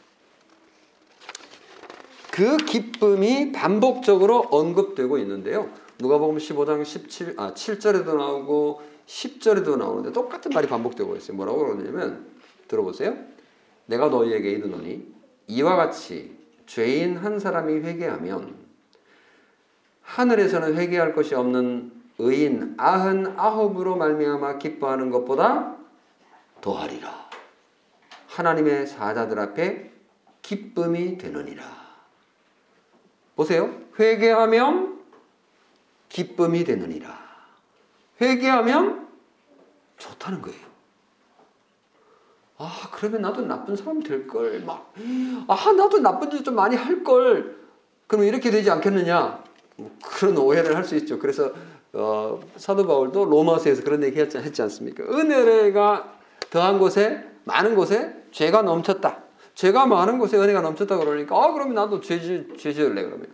그 2.31 2.57
기쁨이 2.57 3.51
반복적으로 3.51 4.39
언급되고 4.51 5.17
있는데요. 5.19 5.69
누가복음 5.99 6.37
15장 6.37 6.83
17, 6.85 7.35
아, 7.37 7.53
7절에도 7.53 8.15
나오고 8.15 8.81
10절에도 9.05 9.77
나오는데 9.77 10.13
똑같은 10.13 10.51
말이 10.53 10.67
반복되고 10.67 11.15
있어요. 11.17 11.35
뭐라고 11.35 11.59
그러냐면 11.59 12.25
들어보세요. 12.67 13.17
내가 13.85 14.07
너희에게 14.07 14.49
이르노니 14.51 15.05
이와 15.47 15.75
같이 15.75 16.37
죄인 16.65 17.17
한 17.17 17.39
사람이 17.39 17.81
회개하면 17.81 18.55
하늘에서는 20.03 20.77
회개할 20.77 21.13
것이 21.13 21.35
없는 21.35 21.91
의인 22.19 22.75
아흔 22.77 23.33
아홉으로 23.37 23.97
말미암아 23.97 24.57
기뻐하는 24.59 25.09
것보다 25.09 25.75
더하리라. 26.61 27.20
하나님의 28.35 28.87
사자들 28.87 29.37
앞에 29.39 29.91
기쁨이 30.41 31.17
되느니라. 31.17 31.63
보세요. 33.35 33.73
회개하면 33.99 34.99
기쁨이 36.09 36.63
되느니라. 36.63 37.19
회개하면 38.21 39.07
좋다는 39.97 40.41
거예요. 40.41 40.71
아, 42.57 42.89
그러면 42.91 43.21
나도 43.23 43.41
나쁜 43.41 43.75
사람 43.75 44.01
될 44.01 44.27
걸. 44.27 44.61
막, 44.61 44.93
아, 45.47 45.71
나도 45.71 45.99
나쁜 45.99 46.29
짓 46.31 46.43
좀 46.43 46.55
많이 46.55 46.75
할 46.75 47.03
걸. 47.03 47.59
그러면 48.07 48.27
이렇게 48.27 48.49
되지 48.51 48.69
않겠느냐? 48.69 49.43
뭐 49.77 49.91
그런 50.05 50.37
오해를 50.37 50.75
할 50.75 50.83
수 50.83 50.95
있죠. 50.95 51.17
그래서 51.19 51.51
어, 51.93 52.39
사도 52.55 52.87
바울도 52.87 53.25
로마서에서 53.25 53.83
그런 53.83 54.03
얘기 54.03 54.19
했지, 54.19 54.61
않습니까? 54.61 55.03
은혜가 55.03 56.13
더한 56.49 56.79
곳에 56.79 57.27
많은 57.43 57.75
곳에 57.75 58.20
죄가 58.31 58.61
넘쳤다. 58.61 59.23
죄가 59.53 59.85
많은 59.85 60.17
곳에 60.17 60.37
은혜가 60.37 60.61
넘쳤다 60.61 60.97
그러니까 60.97 61.35
아 61.35 61.51
그러면 61.51 61.75
나도 61.75 61.99
죄지 61.99 62.53
죄지을래 62.57 63.03
그러면 63.03 63.27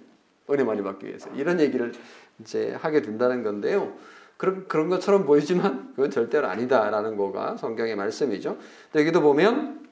은혜 0.50 0.64
많이 0.64 0.82
받기 0.82 1.06
위해서 1.06 1.30
이런 1.36 1.60
얘기를 1.60 1.94
이제 2.40 2.74
하게 2.80 3.02
된다는 3.02 3.44
건데요. 3.44 3.94
그런 4.38 4.68
그런 4.68 4.90
것처럼 4.90 5.26
보이지만 5.26 5.94
그건 5.96 6.12
절대로 6.12 6.48
아니다라는 6.48 7.18
거가 7.18 7.58
성경의 7.58 7.96
말씀이죠. 7.96 8.58
여기도 8.96 9.22
보면 9.22 9.88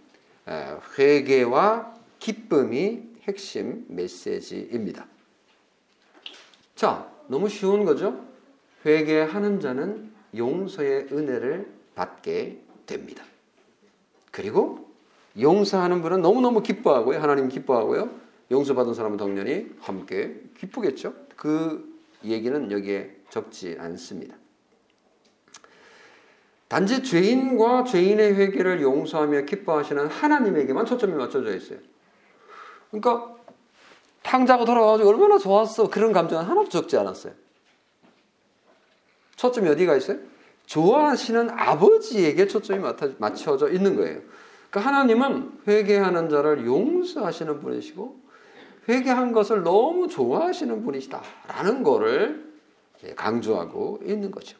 회개와 0.98 1.94
기쁨이 2.20 3.16
핵심 3.24 3.86
메시지입니다. 3.88 5.08
자, 6.76 7.10
너무 7.28 7.50
쉬운 7.50 7.86
거죠? 7.86 8.24
회개하는 8.86 9.60
자는 9.60 10.12
용서의 10.36 11.08
은혜를 11.12 11.72
받게 11.96 12.62
됩니다. 12.86 13.24
그리고 14.32 14.85
용서하는 15.40 16.02
분은 16.02 16.22
너무너무 16.22 16.62
기뻐하고요. 16.62 17.20
하나님 17.20 17.50
기뻐하고요. 17.50 18.10
용서받은 18.52 18.94
사람은 18.94 19.18
당연히 19.18 19.70
함께 19.80 20.42
기쁘겠죠. 20.60 21.14
그 21.36 21.94
얘기는 22.24 22.72
여기에 22.72 23.16
적지 23.30 23.76
않습니다. 23.80 24.36
단지 26.68 27.04
죄인과 27.04 27.84
죄인의 27.84 28.36
회개를 28.36 28.82
용서하며 28.82 29.42
기뻐하시는 29.42 30.08
하나님에게만 30.08 30.86
초점이 30.86 31.14
맞춰져 31.14 31.56
있어요. 31.56 31.80
그러니까 32.90 33.36
탕자가 34.24 34.66
돌아가지고 34.66 35.10
얼마나 35.10 35.38
좋았어. 35.38 35.90
그런 35.90 36.12
감정은 36.12 36.44
하나도 36.46 36.70
적지 36.70 36.98
않았어요. 36.98 37.34
초점이 39.36 39.70
어디가 39.70 39.96
있어요? 39.98 40.18
좋아하시는 40.66 41.52
아버지에게 41.52 42.48
초점이 42.48 42.84
맞춰져 43.20 43.70
있는 43.70 43.96
거예요. 43.96 44.22
그러니까 44.76 44.82
하나님은 44.82 45.62
회개하는 45.66 46.28
자를 46.28 46.66
용서하시는 46.66 47.62
분이시고 47.62 48.20
회개한 48.90 49.32
것을 49.32 49.64
너무 49.64 50.10
좋아하시는 50.10 50.84
분이시다라는 50.84 51.82
거를 51.82 52.54
강조하고 53.16 54.02
있는 54.04 54.32
거죠. 54.32 54.58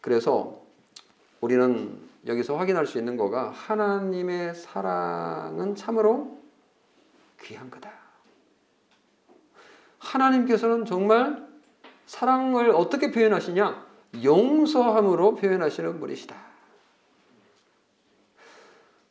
그래서 0.00 0.60
우리는 1.40 1.96
여기서 2.26 2.56
확인할 2.56 2.86
수 2.86 2.98
있는 2.98 3.16
거가 3.16 3.50
하나님의 3.50 4.56
사랑은 4.56 5.76
참으로 5.76 6.36
귀한 7.42 7.70
거다. 7.70 7.92
하나님께서는 9.98 10.84
정말 10.84 11.46
사랑을 12.06 12.70
어떻게 12.70 13.12
표현하시냐? 13.12 13.86
용서함으로 14.24 15.36
표현하시는 15.36 16.00
분이시다. 16.00 16.53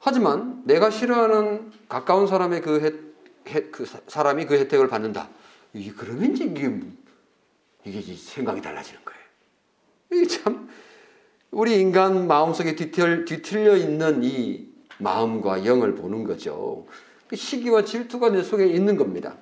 하지만 0.06 0.62
내가 0.66 0.90
싫어하는 0.90 1.72
가까운 1.88 2.28
사람의 2.28 2.62
그, 2.62 2.82
혜, 2.82 3.54
혜, 3.54 3.62
그 3.70 3.86
사람이 4.08 4.46
그 4.48 4.56
혜택을 4.56 4.90
받는다. 4.90 5.30
이게 5.72 5.94
그러면 5.96 6.36
이게 6.36 6.82
이게 7.86 8.14
생각이 8.14 8.62
달라지는 8.62 9.00
거예요. 9.06 9.22
이게 10.12 10.28
참 10.28 10.70
우리 11.52 11.80
인간 11.80 12.28
마음속에 12.28 12.76
뒤틀, 12.76 13.24
뒤틀려 13.24 13.78
있는 13.78 14.26
이 14.26 14.68
마음과 14.98 15.66
영을 15.66 15.96
보는 15.96 16.26
거죠. 16.26 16.86
그 17.28 17.38
시기와 17.38 17.86
질투가 17.86 18.30
내 18.30 18.44
속에 18.44 18.68
있는 18.68 18.98
겁니다. 18.98 19.38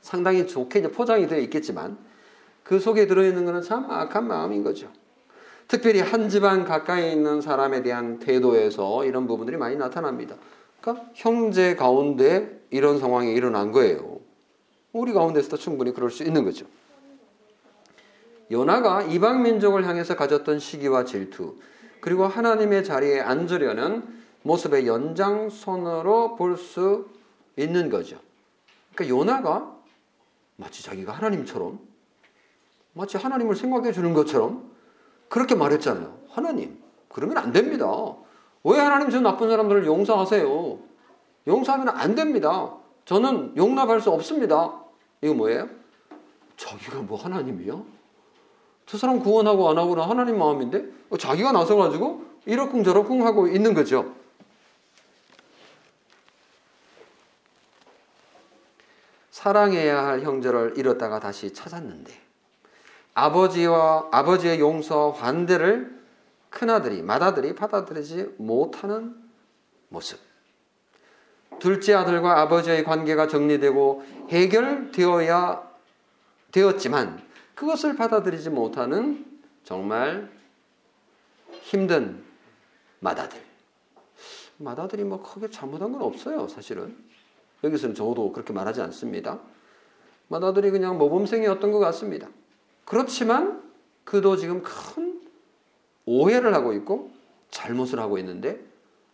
상당히 0.00 0.46
좋게 0.46 0.80
포장이 0.92 1.26
되어 1.26 1.40
있겠지만 1.40 1.98
그 2.62 2.80
속에 2.80 3.06
들어있는 3.06 3.44
것은 3.44 3.60
참 3.60 3.90
악한 3.90 4.26
마음인 4.26 4.64
거죠. 4.64 4.90
특별히 5.68 6.00
한 6.00 6.30
집안 6.30 6.64
가까이 6.64 7.12
있는 7.12 7.42
사람에 7.42 7.82
대한 7.82 8.18
태도에서 8.18 9.04
이런 9.04 9.26
부분들이 9.26 9.58
많이 9.58 9.76
나타납니다. 9.76 10.34
그러니까 10.80 11.06
형제 11.14 11.76
가운데 11.76 12.60
이런 12.70 12.98
상황이 12.98 13.32
일어난 13.32 13.70
거예요. 13.70 14.18
우리 14.92 15.12
가운데서도 15.12 15.58
충분히 15.58 15.92
그럴 15.92 16.10
수 16.10 16.24
있는 16.24 16.44
거죠. 16.44 16.66
요나가 18.50 19.02
이방 19.02 19.42
민족을 19.42 19.86
향해서 19.86 20.16
가졌던 20.16 20.58
시기와 20.58 21.04
질투, 21.04 21.56
그리고 22.00 22.26
하나님의 22.26 22.82
자리에 22.84 23.20
앉으려는 23.20 24.04
모습의 24.42 24.86
연장선으로 24.86 26.36
볼 26.36 26.56
수 26.56 27.06
있는 27.56 27.90
거죠. 27.90 28.16
그러니까 28.94 29.16
요나가 29.18 29.76
마치 30.56 30.82
자기가 30.82 31.12
하나님처럼 31.12 31.78
마치 32.94 33.16
하나님을 33.18 33.54
생각해 33.56 33.92
주는 33.92 34.14
것처럼 34.14 34.70
그렇게 35.28 35.54
말했잖아요. 35.54 36.18
하나님, 36.28 36.82
그러면 37.08 37.38
안 37.38 37.52
됩니다. 37.52 37.86
왜 38.64 38.78
하나님 38.78 39.10
저 39.10 39.20
나쁜 39.20 39.48
사람들을 39.48 39.86
용서하세요? 39.86 40.78
용서하면 41.46 41.88
안 41.88 42.14
됩니다. 42.14 42.74
저는 43.04 43.56
용납할 43.56 44.00
수 44.00 44.10
없습니다. 44.10 44.80
이거 45.22 45.34
뭐예요? 45.34 45.68
자기가 46.56 47.00
뭐 47.00 47.18
하나님이요? 47.18 47.84
저 48.86 48.98
사람 48.98 49.20
구원하고 49.20 49.68
안 49.68 49.78
하고는 49.78 50.02
하나님 50.02 50.38
마음인데 50.38 50.84
자기가 51.18 51.52
나서가지고 51.52 52.24
이러쿵 52.46 52.84
저러쿵 52.84 53.24
하고 53.26 53.46
있는 53.46 53.74
거죠. 53.74 54.14
사랑해야 59.30 60.04
할 60.04 60.22
형제를 60.22 60.74
잃었다가 60.76 61.20
다시 61.20 61.52
찾았는데 61.52 62.27
아버지와 63.18 64.08
아버지의 64.12 64.60
용서 64.60 65.10
환대를 65.10 65.98
큰아들이 66.50 67.02
맏아들이 67.02 67.54
받아들이지 67.56 68.36
못하는 68.38 69.16
모습. 69.88 70.20
둘째 71.58 71.94
아들과 71.94 72.40
아버지의 72.42 72.84
관계가 72.84 73.26
정리되고 73.26 74.04
해결되어야 74.28 75.68
되었지만 76.52 77.20
그것을 77.56 77.96
받아들이지 77.96 78.50
못하는 78.50 79.26
정말 79.64 80.30
힘든 81.62 82.22
맏아들. 83.00 83.42
맏아들이 84.58 85.02
뭐 85.02 85.22
크게 85.22 85.50
잘못한 85.50 85.90
건 85.90 86.02
없어요, 86.02 86.46
사실은. 86.46 86.96
여기서는 87.64 87.96
저도 87.96 88.30
그렇게 88.30 88.52
말하지 88.52 88.80
않습니다. 88.82 89.40
맏아들이 90.28 90.70
그냥 90.70 90.98
모범생이었던 90.98 91.72
것 91.72 91.80
같습니다. 91.80 92.28
그렇지만 92.88 93.62
그도 94.04 94.38
지금 94.38 94.62
큰 94.62 95.20
오해를 96.06 96.54
하고 96.54 96.72
있고 96.72 97.10
잘못을 97.50 98.00
하고 98.00 98.16
있는데 98.16 98.58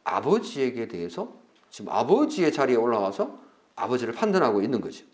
아버지에게 0.05 0.87
대해서 0.87 1.33
지금 1.71 1.91
아버지의 1.91 2.53
자리에 2.53 2.77
올라와서 2.77 3.37
아버지를 3.75 4.15
판단하고 4.15 4.63
있는 4.63 4.81
거죠. 4.81 5.05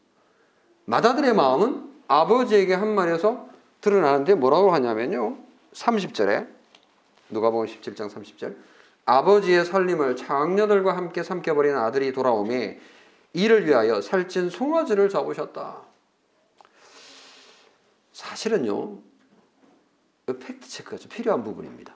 마다들의 0.85 1.35
마음은 1.35 1.91
아버지에게 2.07 2.75
한 2.75 2.95
말에서 2.95 3.49
드러나는데 3.81 4.35
뭐라고 4.35 4.75
하냐면요. 4.75 5.39
30절에 5.73 6.47
누가복음 7.31 7.65
17장 7.65 8.11
30절 8.11 8.57
아버지의 9.07 9.65
살림을 9.65 10.17
장녀들과 10.17 10.95
함께 10.95 11.23
삼켜버린 11.23 11.75
아들이 11.77 12.13
돌아오매 12.13 12.79
이를 13.33 13.65
위하여 13.65 14.03
살찐 14.03 14.51
송아지를 14.51 15.09
잡으셨다. 15.09 15.90
사실은요, 18.21 18.99
팩트 20.27 20.69
체크가 20.69 20.99
좀 20.99 21.09
필요한 21.09 21.43
부분입니다. 21.43 21.95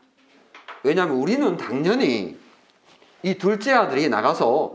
왜냐하면 0.83 1.17
우리는 1.17 1.57
당연히 1.59 2.39
이 3.23 3.35
둘째 3.35 3.73
아들이 3.73 4.09
나가서 4.09 4.75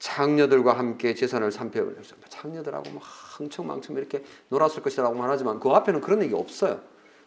장녀들과 0.00 0.76
함께 0.76 1.14
재산을 1.14 1.52
산패버렸어요. 1.52 2.18
장녀들하고 2.28 2.90
막 2.90 3.02
흥청망청 3.04 3.96
이렇게 3.96 4.24
놀았을 4.48 4.82
것이라고 4.82 5.14
말하지만 5.14 5.60
그 5.60 5.70
앞에는 5.70 6.00
그런 6.00 6.22
얘기 6.22 6.34
없어요. 6.34 6.80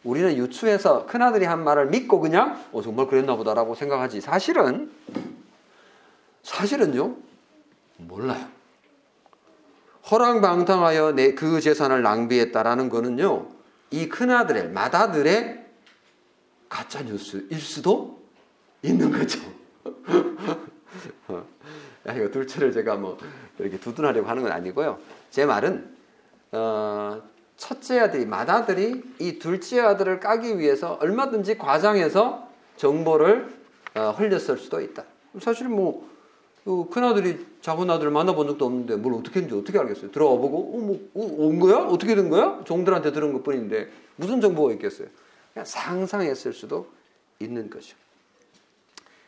우리는 0.04 0.36
유추해서 0.36 1.06
큰아들이 1.06 1.46
한 1.46 1.64
말을 1.64 1.86
믿고 1.88 2.20
그냥 2.20 2.62
어, 2.74 2.82
정말 2.82 3.08
그랬나 3.08 3.38
보다라고 3.38 3.76
생각하지. 3.76 4.20
사실은 4.20 4.92
사실은요 6.44 7.16
몰라요. 7.98 8.46
허랑방탕하여 10.12 11.14
내 11.14 11.34
그 11.34 11.62
재산을 11.62 12.02
낭비했다라는 12.02 12.90
거는요, 12.90 13.53
이 13.94 14.10
큰아들의, 14.10 14.70
맏아들의 14.70 15.66
가짜 16.68 17.04
뉴스일 17.04 17.62
수도 17.62 18.24
있는 18.82 19.12
거죠. 19.12 19.40
야, 22.08 22.14
이거 22.18 22.32
둘째를 22.32 22.72
제가 22.72 22.96
뭐 22.96 23.20
이렇게 23.60 23.80
두둔하려고 23.80 24.28
하는 24.28 24.42
건 24.42 24.52
아니고요. 24.52 24.98
제 25.30 25.46
말은, 25.46 25.96
어, 26.54 27.22
첫째 27.56 28.00
아들이, 28.00 28.26
맏아들이 28.26 29.04
이 29.20 29.38
둘째 29.38 29.82
아들을 29.82 30.20
까기 30.20 30.58
위해서 30.58 30.94
얼마든지 30.94 31.60
과장해서 31.60 32.50
정보를 32.78 33.56
어, 33.94 34.10
흘렸을 34.10 34.58
수도 34.58 34.82
있다. 34.82 35.04
사실 35.40 35.70
뭐, 35.70 36.10
그 36.10 36.13
큰아들이 36.66 37.46
작은 37.62 37.90
아들을 37.90 38.12
만나본 38.12 38.48
적도 38.48 38.66
없는데 38.66 38.96
뭘 38.96 39.14
어떻게 39.16 39.42
했는지 39.42 39.60
어떻게 39.60 39.78
알겠어요? 39.80 40.12
들어와 40.12 40.38
보고 40.38 40.58
어, 40.60 40.78
뭐, 40.80 41.10
어, 41.14 41.46
온 41.46 41.60
거야? 41.60 41.78
어떻게 41.78 42.16
된 42.16 42.30
거야? 42.30 42.62
종들한테 42.64 43.12
들은 43.12 43.34
것 43.34 43.44
뿐인데 43.44 43.90
무슨 44.16 44.40
정보가 44.40 44.72
있겠어요? 44.74 45.08
그냥 45.54 45.66
상상했을 45.66 46.54
수도 46.54 46.88
있는 47.40 47.70
거죠. 47.70 47.96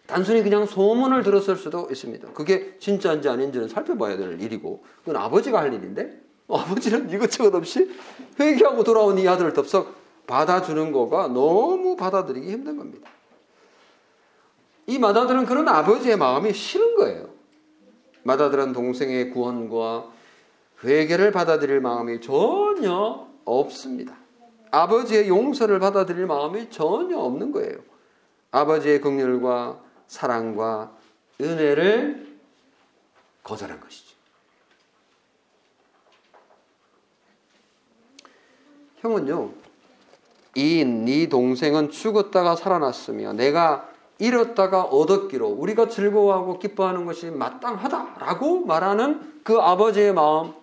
단순히 0.08 0.44
그냥 0.44 0.66
소문을 0.66 1.24
들었을 1.24 1.56
수도 1.56 1.88
있습니다. 1.90 2.32
그게 2.34 2.78
진짜인지 2.80 3.28
아닌지는 3.28 3.68
살펴봐야 3.68 4.18
될 4.18 4.40
일이고 4.42 4.84
그건 5.04 5.22
아버지가 5.22 5.60
할 5.60 5.74
일인데 5.74 6.22
아버지는 6.48 7.10
이것저것 7.10 7.54
없이 7.56 7.90
회개하고 8.40 8.84
돌아온 8.84 9.18
이 9.18 9.28
아들을 9.28 9.54
덥석 9.54 9.96
받아주는 10.28 10.92
거가 10.92 11.28
너무 11.28 11.96
받아들이기 11.96 12.52
힘든 12.52 12.78
겁니다. 12.78 13.10
이 14.88 15.00
마다들은 15.00 15.46
그런 15.46 15.68
아버지의 15.68 16.18
마음이 16.18 16.54
싫은 16.54 16.96
거예요. 16.96 17.30
마다들은 18.24 18.74
동생의 18.74 19.32
구원과 19.32 20.12
회개를 20.84 21.32
받아들일 21.32 21.80
마음이 21.80 22.22
전혀 22.22 23.28
없습니다. 23.46 24.16
아버지의 24.72 25.30
용서를 25.30 25.80
받아들일 25.80 26.26
마음이 26.26 26.70
전혀 26.70 27.18
없는 27.18 27.52
거예요. 27.52 27.78
아버지의 28.52 29.02
긍휼과 29.02 29.80
사랑과 30.08 30.96
은혜를 31.42 32.36
거절한 33.44 33.80
것이죠. 33.80 34.16
형은요, 38.98 39.52
이 40.56 40.84
네 40.84 41.28
동생은 41.28 41.92
죽었다가 41.92 42.56
살아났으며 42.56 43.34
내가 43.34 43.90
잃었다가 44.18 44.84
얻었기로 44.84 45.48
우리가 45.48 45.90
즐거워하고 45.90 46.60
기뻐하는 46.60 47.06
것이 47.06 47.30
마땅하다라고 47.32 48.66
말하는 48.66 49.42
그 49.44 49.60
아버지의 49.60 50.14
마음 50.14 50.54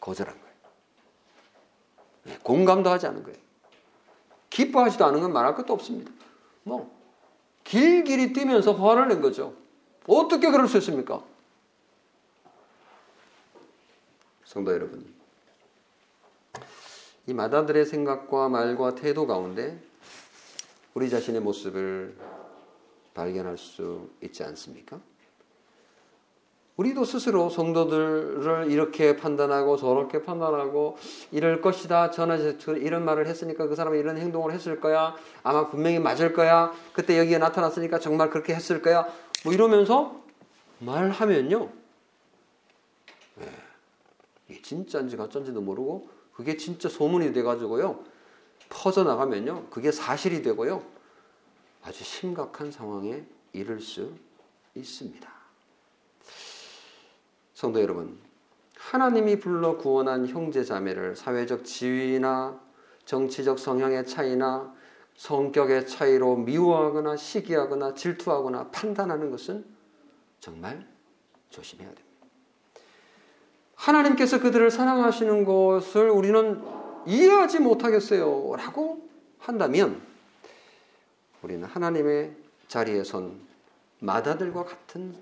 거절한 0.00 0.34
거예요. 0.34 0.54
네, 2.24 2.38
공감도 2.42 2.90
하지 2.90 3.06
않은 3.06 3.22
거예요. 3.24 3.38
기뻐하지도 4.50 5.04
않은 5.06 5.20
건 5.20 5.32
말할 5.32 5.54
것도 5.54 5.72
없습니다. 5.72 6.12
뭐 6.62 6.94
길길이 7.64 8.32
뛰면서 8.32 8.74
화를 8.74 9.08
낸 9.08 9.20
거죠. 9.20 9.54
어떻게 10.06 10.50
그럴 10.50 10.68
수 10.68 10.78
있습니까? 10.78 11.22
성도 14.44 14.72
여러분, 14.72 15.12
이 17.26 17.32
마다들의 17.32 17.86
생각과 17.86 18.48
말과 18.48 18.94
태도 18.94 19.26
가운데 19.26 19.80
우리 20.92 21.08
자신의 21.08 21.40
모습을 21.40 22.14
발견할 23.14 23.58
수 23.58 24.08
있지 24.22 24.42
않습니까? 24.44 25.00
우리도 26.76 27.04
스스로 27.04 27.50
성도들을 27.50 28.70
이렇게 28.70 29.16
판단하고 29.16 29.76
저렇게 29.76 30.22
판단하고 30.22 30.96
이럴 31.30 31.60
것이다. 31.60 32.10
전에 32.10 32.56
이런 32.78 33.04
말을 33.04 33.26
했으니까 33.26 33.66
그 33.66 33.76
사람이 33.76 33.98
이런 33.98 34.16
행동을 34.16 34.52
했을 34.52 34.80
거야. 34.80 35.14
아마 35.42 35.68
분명히 35.68 35.98
맞을 35.98 36.32
거야. 36.32 36.72
그때 36.94 37.18
여기에 37.18 37.38
나타났으니까 37.38 37.98
정말 37.98 38.30
그렇게 38.30 38.54
했을 38.54 38.80
거야. 38.80 39.06
뭐 39.44 39.52
이러면서 39.52 40.22
말하면요. 40.78 41.68
네. 43.36 43.46
이게 44.48 44.62
진짜인지 44.62 45.16
가짜인지도 45.16 45.60
모르고 45.60 46.08
그게 46.34 46.56
진짜 46.56 46.88
소문이 46.88 47.32
돼가지고요. 47.34 48.02
퍼져나가면요. 48.70 49.66
그게 49.68 49.92
사실이 49.92 50.42
되고요. 50.42 50.82
아주 51.82 52.04
심각한 52.04 52.70
상황에 52.70 53.24
이를 53.52 53.80
수 53.80 54.12
있습니다. 54.74 55.30
성도 57.54 57.80
여러분, 57.80 58.18
하나님이 58.76 59.38
불러 59.38 59.76
구원한 59.76 60.26
형제 60.26 60.64
자매를 60.64 61.16
사회적 61.16 61.64
지위나 61.64 62.60
정치적 63.04 63.58
성향의 63.58 64.06
차이나 64.06 64.74
성격의 65.16 65.86
차이로 65.86 66.36
미워하거나 66.36 67.16
시기하거나 67.16 67.94
질투하거나 67.94 68.70
판단하는 68.70 69.30
것은 69.30 69.64
정말 70.40 70.86
조심해야 71.50 71.88
됩니다. 71.88 72.12
하나님께서 73.74 74.40
그들을 74.40 74.70
사랑하시는 74.70 75.44
것을 75.44 76.08
우리는 76.08 76.62
이해하지 77.06 77.60
못하겠어요. 77.60 78.54
라고 78.56 79.08
한다면 79.38 80.11
우리는 81.42 81.64
하나님의 81.66 82.36
자리에 82.68 83.04
선 83.04 83.40
마다들과 84.00 84.64
같은 84.64 85.14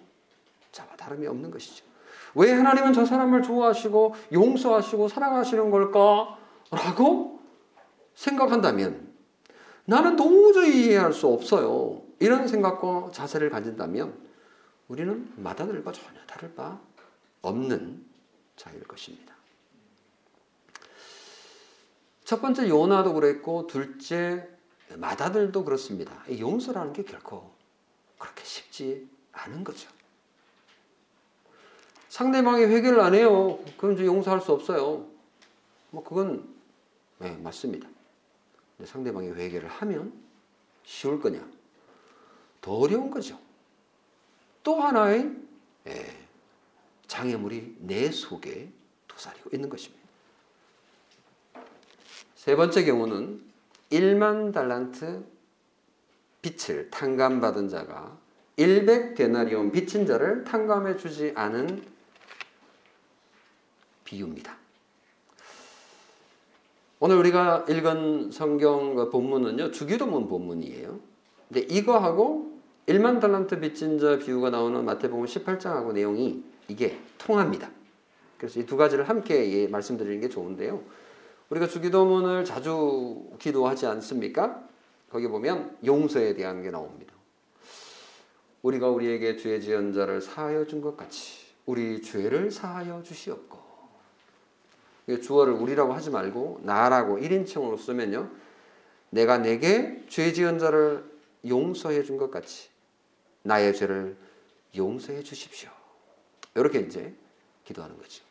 자와 0.72 0.88
다름이 0.96 1.26
없는 1.26 1.50
것이죠. 1.50 1.84
왜 2.34 2.52
하나님은 2.52 2.92
저 2.92 3.04
사람을 3.04 3.42
좋아하시고 3.42 4.14
용서하시고 4.32 5.08
사랑하시는 5.08 5.70
걸까? 5.70 6.38
라고 6.70 7.40
생각한다면 8.14 9.10
나는 9.84 10.16
도저히 10.16 10.86
이해할 10.86 11.12
수 11.12 11.26
없어요. 11.26 12.02
이런 12.20 12.46
생각과 12.46 13.10
자세를 13.12 13.50
가진다면 13.50 14.14
우리는 14.88 15.32
마다들과 15.36 15.92
전혀 15.92 16.20
다를 16.26 16.54
바 16.54 16.78
없는 17.42 18.04
자일 18.56 18.84
것입니다. 18.84 19.34
첫 22.24 22.40
번째 22.40 22.68
요나도 22.68 23.14
그랬고 23.14 23.66
둘째 23.66 24.48
마다들도 24.96 25.64
그렇습니다. 25.64 26.24
용서라는 26.38 26.92
게 26.92 27.04
결코 27.04 27.50
그렇게 28.18 28.44
쉽지 28.44 29.08
않은 29.32 29.64
거죠. 29.64 29.88
상대방이 32.08 32.64
회개를 32.64 33.00
안 33.00 33.14
해요. 33.14 33.58
그럼 33.78 33.94
이제 33.94 34.04
용서할 34.04 34.40
수 34.40 34.52
없어요. 34.52 35.06
뭐 35.90 36.02
그건 36.02 36.54
네, 37.18 37.36
맞습니다. 37.36 37.88
상대방이 38.84 39.28
회개를 39.28 39.68
하면 39.68 40.12
쉬울 40.84 41.20
거냐? 41.20 41.46
더 42.60 42.72
어려운 42.72 43.10
거죠. 43.10 43.38
또 44.62 44.80
하나의 44.80 45.34
예, 45.86 46.26
장애물이 47.06 47.76
내 47.80 48.10
속에 48.10 48.70
도사리고 49.06 49.50
있는 49.52 49.68
것입니다. 49.68 50.00
세 52.34 52.56
번째 52.56 52.84
경우는 52.84 53.49
1만 53.90 54.52
달란트 54.52 55.24
빚을 56.42 56.90
탕감받은 56.90 57.68
자가 57.68 58.16
100 58.56 59.14
데나리온 59.14 59.72
빚진 59.72 60.06
자를 60.06 60.44
탕감해 60.44 60.96
주지 60.96 61.32
않은 61.34 61.82
비유입니다. 64.04 64.56
오늘 66.98 67.16
우리가 67.16 67.64
읽은 67.68 68.30
성경 68.30 69.10
본문은요, 69.10 69.70
주기도문 69.70 70.28
본문이에요. 70.28 71.00
근데 71.48 71.60
이거하고 71.74 72.60
1만 72.86 73.20
달란트 73.20 73.60
빚진 73.60 73.98
자 73.98 74.18
비유가 74.18 74.50
나오는 74.50 74.84
마태복음 74.84 75.24
18장하고 75.24 75.92
내용이 75.92 76.42
이게 76.68 76.98
통합니다. 77.18 77.70
그래서 78.36 78.60
이 78.60 78.66
두 78.66 78.76
가지를 78.76 79.08
함께 79.08 79.66
말씀드리는 79.68 80.20
게 80.20 80.28
좋은데요. 80.28 80.82
우리가 81.50 81.66
주기도문을 81.66 82.44
자주 82.44 83.28
기도하지 83.38 83.86
않습니까? 83.86 84.62
거기 85.10 85.26
보면 85.26 85.76
용서에 85.84 86.34
대한 86.34 86.62
게 86.62 86.70
나옵니다. 86.70 87.12
우리가 88.62 88.88
우리에게 88.88 89.36
죄 89.36 89.58
지은 89.58 89.92
자를 89.92 90.20
사하여 90.20 90.66
준 90.66 90.80
것 90.80 90.96
같이 90.96 91.40
우리 91.66 92.02
죄를 92.02 92.50
사하여 92.50 93.02
주시옵고 93.02 93.58
주어를 95.22 95.54
우리라고 95.54 95.92
하지 95.92 96.10
말고 96.10 96.60
나라고 96.62 97.18
1인칭으로 97.18 97.78
쓰면요. 97.78 98.30
내가 99.10 99.38
내게 99.38 100.04
죄 100.08 100.32
지은 100.32 100.58
자를 100.58 101.04
용서해 101.46 102.04
준 102.04 102.16
것 102.16 102.30
같이 102.30 102.68
나의 103.42 103.74
죄를 103.74 104.16
용서해 104.76 105.22
주십시오. 105.24 105.70
이렇게 106.54 106.78
이제 106.80 107.12
기도하는 107.64 107.96
거죠. 107.98 108.22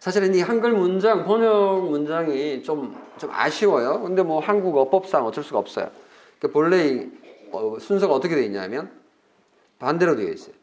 사실은 0.00 0.34
이 0.34 0.40
한글 0.40 0.72
문장, 0.72 1.26
번역 1.26 1.90
문장이 1.90 2.62
좀, 2.62 2.98
좀 3.18 3.30
아쉬워요. 3.30 4.00
근데 4.00 4.22
뭐 4.22 4.40
한국 4.40 4.76
어법상 4.78 5.26
어쩔 5.26 5.44
수가 5.44 5.58
없어요. 5.58 5.90
그러니까 6.38 6.58
본래 6.58 7.06
어, 7.52 7.78
순서가 7.78 8.14
어떻게 8.14 8.34
되어 8.34 8.44
있냐면 8.44 8.90
반대로 9.78 10.16
되어 10.16 10.30
있어요. 10.30 10.54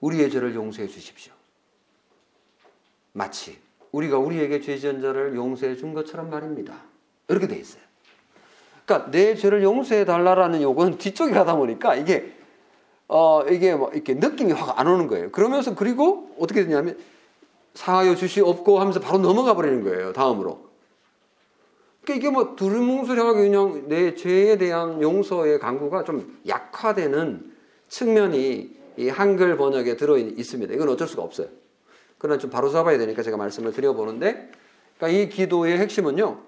우리의 0.00 0.30
죄를 0.30 0.54
용서해 0.54 0.88
주십시오. 0.88 1.32
마치 3.12 3.58
우리가 3.92 4.18
우리에게 4.18 4.60
죄 4.60 4.76
지은 4.76 5.00
자를 5.00 5.34
용서해 5.34 5.76
준 5.76 5.94
것처럼 5.94 6.28
말입니다. 6.28 6.74
이렇게 7.28 7.46
되어 7.46 7.58
있어요. 7.58 7.82
그러니까 8.84 9.10
내 9.10 9.36
죄를 9.36 9.62
용서해 9.62 10.04
달라라는 10.04 10.60
요구는 10.60 10.98
뒤쪽에 10.98 11.32
가다 11.32 11.56
보니까 11.56 11.94
이게 11.94 12.34
어 13.08 13.42
이게 13.48 13.74
뭐 13.74 13.90
이렇게 13.94 14.12
느낌이 14.14 14.52
확 14.52 14.78
안 14.78 14.86
오는 14.86 15.06
거예요. 15.06 15.30
그러면서 15.30 15.74
그리고 15.74 16.34
어떻게 16.38 16.64
되냐면 16.64 16.98
사하여 17.74 18.14
주시없고 18.14 18.78
하면서 18.78 19.00
바로 19.00 19.18
넘어가 19.18 19.54
버리는 19.54 19.82
거예요. 19.82 20.12
다음으로. 20.12 20.70
그러니까 22.02 22.14
이게 22.14 22.30
뭐 22.30 22.56
두루뭉술하게 22.56 23.40
그냥 23.40 23.88
내 23.88 24.14
죄에 24.14 24.58
대한 24.58 25.00
용서의 25.00 25.58
강구가 25.58 26.04
좀 26.04 26.40
약화되는 26.46 27.52
측면이 27.88 28.82
이 28.96 29.08
한글 29.08 29.56
번역에 29.56 29.96
들어 29.96 30.18
있습니다. 30.18 30.74
이건 30.74 30.88
어쩔 30.88 31.08
수가 31.08 31.22
없어요. 31.22 31.48
그러나 32.18 32.38
좀 32.38 32.50
바로 32.50 32.70
잡아야 32.70 32.98
되니까 32.98 33.22
제가 33.22 33.36
말씀을 33.36 33.72
드려보는데, 33.72 34.50
그러니까 34.96 35.08
이 35.08 35.28
기도의 35.28 35.78
핵심은요, 35.78 36.40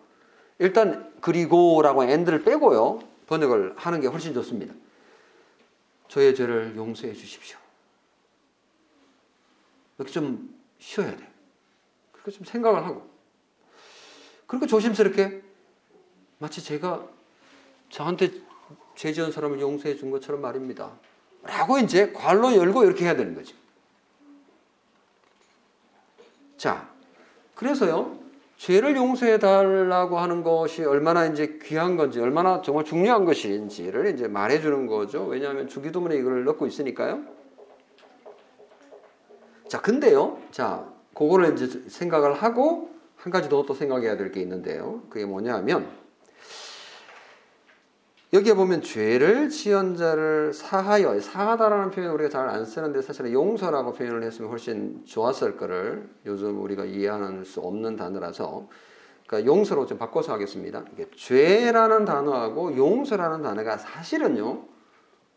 일단 0.58 1.12
그리고라고 1.20 2.04
엔드를 2.04 2.44
빼고요, 2.44 3.00
번역을 3.26 3.74
하는 3.76 4.00
게 4.00 4.06
훨씬 4.06 4.34
좋습니다. 4.34 4.74
저의 6.08 6.34
죄를 6.34 6.74
용서해 6.76 7.12
주십시오. 7.12 7.58
이렇게 9.98 10.12
좀 10.12 10.53
쉬어야 10.84 11.16
돼요. 11.16 11.26
그렇게 12.12 12.30
좀 12.30 12.44
생각을 12.44 12.84
하고. 12.84 13.08
그리고 14.46 14.66
조심스럽게 14.66 15.42
마치 16.38 16.62
제가 16.62 17.02
저한테 17.88 18.30
죄 18.94 19.12
지은 19.12 19.32
사람을 19.32 19.60
용서해 19.60 19.96
준 19.96 20.10
것처럼 20.10 20.42
말입니다. 20.42 20.92
라고 21.42 21.78
이제 21.78 22.12
괄로 22.12 22.54
열고 22.54 22.84
이렇게 22.84 23.06
해야 23.06 23.16
되는 23.16 23.34
거죠. 23.34 23.56
자, 26.58 26.88
그래서요, 27.54 28.18
죄를 28.56 28.94
용서해 28.96 29.38
달라고 29.38 30.18
하는 30.18 30.42
것이 30.42 30.84
얼마나 30.84 31.26
이제 31.26 31.58
귀한 31.62 31.96
건지, 31.96 32.20
얼마나 32.20 32.62
정말 32.62 32.84
중요한 32.84 33.24
것인지를 33.24 34.14
이제 34.14 34.28
말해 34.28 34.60
주는 34.60 34.86
거죠. 34.86 35.24
왜냐하면 35.24 35.66
주기도문에 35.68 36.16
이걸 36.16 36.44
넣고 36.44 36.66
있으니까요. 36.66 37.43
자, 39.74 39.80
근데요, 39.80 40.38
자, 40.52 40.86
그거를 41.16 41.54
이제 41.54 41.66
생각을 41.88 42.32
하고 42.32 42.90
한 43.16 43.32
가지 43.32 43.48
더 43.48 43.66
또 43.66 43.74
생각해야 43.74 44.16
될 44.16 44.30
게 44.30 44.40
있는데요. 44.40 45.02
그게 45.10 45.26
뭐냐 45.26 45.52
하면, 45.54 45.88
여기에 48.32 48.54
보면 48.54 48.82
죄를 48.82 49.48
지은 49.48 49.96
자를 49.96 50.52
사하여 50.52 51.18
사하다라는 51.18 51.90
표현을 51.90 52.14
우리가 52.14 52.30
잘 52.30 52.48
안 52.48 52.64
쓰는데 52.64 53.02
사실은 53.02 53.32
용서라고 53.32 53.94
표현을 53.94 54.22
했으면 54.22 54.48
훨씬 54.48 55.02
좋았을 55.06 55.56
거를 55.56 56.08
요즘 56.24 56.62
우리가 56.62 56.84
이해하는 56.84 57.42
수 57.42 57.58
없는 57.58 57.96
단어라서 57.96 58.68
그러니까 59.26 59.52
용서로 59.52 59.86
좀 59.86 59.98
바꿔서 59.98 60.32
하겠습니다. 60.34 60.84
죄라는 61.16 62.04
단어하고 62.04 62.76
용서라는 62.76 63.42
단어가 63.42 63.76
사실은요 63.76 64.66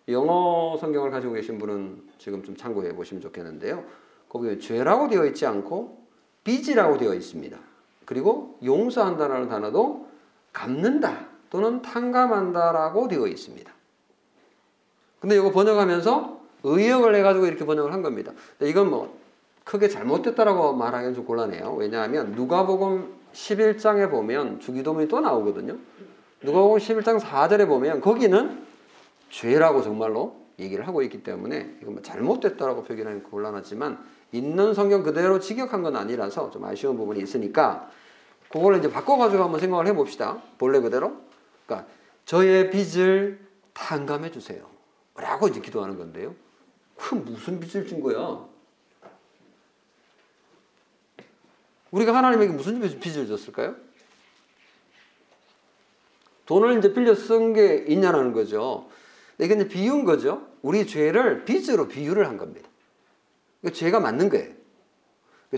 영어 0.10 0.78
성경을 0.80 1.10
가지고 1.10 1.34
계신 1.34 1.58
분은 1.58 2.04
지금 2.20 2.44
좀 2.44 2.56
참고해 2.56 2.94
보시면 2.96 3.22
좋겠는데요. 3.22 4.07
거기에 4.30 4.60
죄라고 4.60 5.08
되어 5.08 5.26
있지 5.26 5.46
않고 5.46 5.98
빚이라고 6.44 6.98
되어 6.98 7.14
있습니다. 7.14 7.58
그리고 8.06 8.58
용서한다라는 8.64 9.50
단어도 9.50 10.08
갚는다. 10.54 11.28
또는 11.50 11.82
탕감한다라고 11.82 13.08
되어 13.08 13.28
있습니다. 13.28 13.72
근데 15.20 15.36
이거 15.36 15.52
번역하면서 15.52 16.42
의역을 16.64 17.16
해가지고 17.16 17.48
이렇게 17.48 17.66
번역을 17.66 17.94
한 17.94 18.02
겁니다. 18.02 18.34
이건 18.62 18.90
뭐 18.90 19.18
크게 19.64 19.90
잘못됐다라고 19.90 20.74
말하기는 20.74 21.16
좀 21.16 21.26
곤란해요. 21.26 21.74
왜냐하면 21.74 22.32
누가복음 22.34 23.14
11장에 23.34 24.10
보면 24.10 24.60
주기도문이 24.60 25.08
또 25.08 25.20
나오거든요. 25.20 25.78
누가복음 26.42 26.80
11장 26.80 27.20
4절에 27.20 27.68
보면 27.68 28.02
거기는 28.02 28.66
죄라고 29.30 29.82
정말로 29.82 30.36
얘기를 30.60 30.88
하고 30.88 31.02
있기 31.02 31.24
때문에 31.24 31.78
이건 31.82 31.96
뭐 31.96 32.04
잘못됐다라고 32.04 32.84
표기하는 32.84 33.24
곤란하지만 33.24 34.00
있는 34.32 34.74
성경 34.74 35.04
그대로 35.04 35.40
직역한 35.40 35.82
건 35.82 35.96
아니라서 35.96 36.52
좀 36.52 36.66
아쉬운 36.66 36.98
부분이 36.98 37.20
있으니까 37.22 37.90
그걸 38.50 38.78
이제 38.78 38.92
바꿔가지고 38.92 39.44
한번 39.44 39.60
생각을 39.60 39.88
해봅시다. 39.88 40.42
본래 40.58 40.80
그대로. 40.80 41.18
그러니까 41.66 41.90
저의 42.26 42.70
빚을 42.70 43.40
탕감해 43.74 44.32
주세요. 44.32 44.66
라고 45.16 45.48
이제 45.48 45.60
기도하는 45.60 45.98
건데요. 45.98 46.36
그 46.96 47.16
무슨 47.16 47.60
빚을 47.60 47.88
진 47.88 48.02
거야? 48.02 48.46
우리가 51.92 52.14
하나님에게 52.14 52.54
무슨 52.54 52.80
빚을 52.80 53.28
졌을까요? 53.28 53.76
돈을 56.46 56.78
이제 56.78 56.94
빌려 56.94 57.14
쓴 57.14 57.54
게 57.54 57.86
있냐는 57.88 58.34
거죠. 58.34 58.90
이게 59.40 59.54
이제 59.54 59.68
비유인 59.68 60.06
거죠. 60.06 60.48
우리 60.62 60.88
죄를 60.88 61.46
빚으로 61.46 61.88
비유를 61.88 62.28
한 62.28 62.38
겁니다. 62.38 62.67
죄가 63.74 64.00
맞는 64.00 64.30
거예요. 64.30 64.54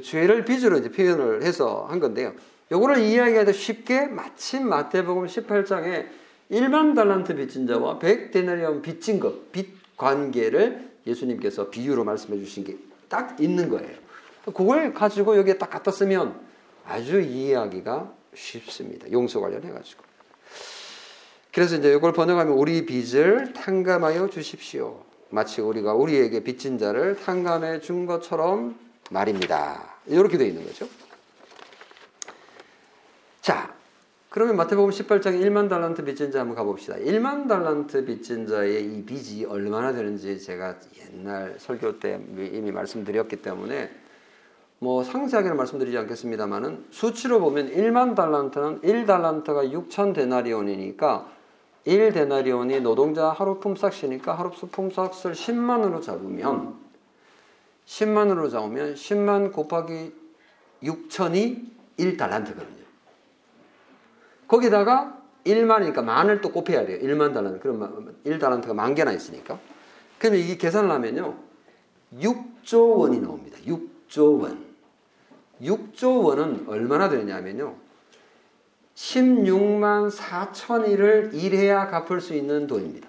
죄를 0.02 0.46
빚으로 0.46 0.78
이제 0.78 0.90
표현을 0.90 1.44
해서 1.44 1.86
한 1.90 2.00
건데요. 2.00 2.34
요거를 2.72 3.00
이야기하기 3.00 3.54
쉽게 3.54 4.08
마침 4.08 4.68
마태복음 4.70 5.26
18장에 5.26 6.08
1만 6.52 6.96
달란트 6.96 7.36
빚진 7.36 7.68
자와 7.68 8.00
100데나리온 8.00 8.82
빚진 8.82 9.20
것, 9.20 9.52
빚 9.52 9.98
관계를 9.98 10.90
예수님께서 11.08 11.70
비유로 11.70 12.04
말씀해 12.04 12.40
주신 12.40 12.64
게 12.64 12.90
딱 13.10 13.42
있는 13.42 13.68
거예요. 13.70 13.98
그걸 14.46 14.94
가지고 14.94 15.36
여기에 15.36 15.58
딱 15.58 15.70
갖다 15.70 15.92
쓰면 15.92 16.40
아주 16.86 17.20
이해하기가 17.20 18.14
쉽습니다. 18.34 19.12
용서 19.12 19.42
관련해 19.42 19.72
가지고. 19.72 20.04
그래서 21.52 21.76
이제 21.76 21.94
이걸 21.94 22.14
번역하면 22.14 22.54
우리 22.54 22.86
빚을 22.86 23.54
탕감하여 23.54 24.30
주십시오. 24.30 25.04
마치 25.30 25.62
우리가 25.62 25.94
우리에게 25.94 26.44
빚진 26.44 26.78
자를 26.78 27.16
탕감해 27.16 27.82
준 27.82 28.06
것처럼 28.06 28.76
말입니다. 29.12 29.96
이렇게 30.08 30.38
되어 30.38 30.48
있는 30.48 30.66
거죠. 30.66 30.88
자, 33.42 33.74
그러면 34.30 34.58
마태복음 34.58 34.92
18장 34.92 35.42
1만 35.42 35.70
달란트 35.70 36.04
빚진 36.04 36.32
자 36.32 36.42
한번 36.42 36.56
가봅시다. 36.56 36.96
1만 36.98 37.48
달란트 37.48 38.06
빚진 38.06 38.48
자의 38.48 38.84
이 38.86 39.04
빚이 39.04 39.46
얼마나 39.46 39.92
되는지 39.92 40.40
제가 40.40 40.76
옛날 41.02 41.56
설교 41.58 42.00
때 42.00 42.20
이미 42.38 42.72
말씀드렸기 42.72 43.38
때문에 43.38 43.90
뭐 44.80 45.04
상세하게는 45.04 45.58
말씀드리지 45.58 45.98
않겠습니다만은 45.98 46.86
수치로 46.92 47.40
보면 47.40 47.72
1만 47.72 48.16
달란트는 48.16 48.82
1달란트가 48.82 49.72
6천 49.74 50.14
데나리온이니까 50.14 51.39
1데나리온이 51.88 52.82
노동자 52.82 53.30
하루 53.30 53.60
품삯이니까 53.60 54.34
하루 54.34 54.52
품삯을 54.52 55.34
10만으로 55.34 56.02
잡으면 56.02 56.76
10만으로 57.86 58.52
잡으면 58.52 58.94
10만 58.94 59.52
곱하기 59.52 60.14
6천이 60.84 61.66
1달란트거든요. 61.98 62.80
거기다가 64.48 65.20
1만이니까 65.46 66.04
만을 66.04 66.42
또 66.42 66.52
곱해야 66.52 66.86
돼요. 66.86 67.00
1만 67.00 67.34
달란트. 67.34 67.60
그럼 67.60 68.16
1달란트가 68.26 68.74
만 68.74 68.96
개나 68.96 69.12
있으니까. 69.12 69.60
그러면 70.18 70.42
이게 70.42 70.58
계산을 70.58 70.90
하면요. 70.92 71.36
6조 72.20 72.98
원이 72.98 73.20
나옵니다. 73.22 73.58
6조 73.66 74.42
원. 74.42 74.66
6조 75.62 76.24
원은 76.26 76.66
얼마나 76.68 77.10
되냐면요. 77.10 77.76
16만 79.00 80.12
4천일을 80.12 81.34
일해야 81.34 81.88
갚을 81.88 82.20
수 82.20 82.34
있는 82.34 82.68
돈입니다. 82.68 83.08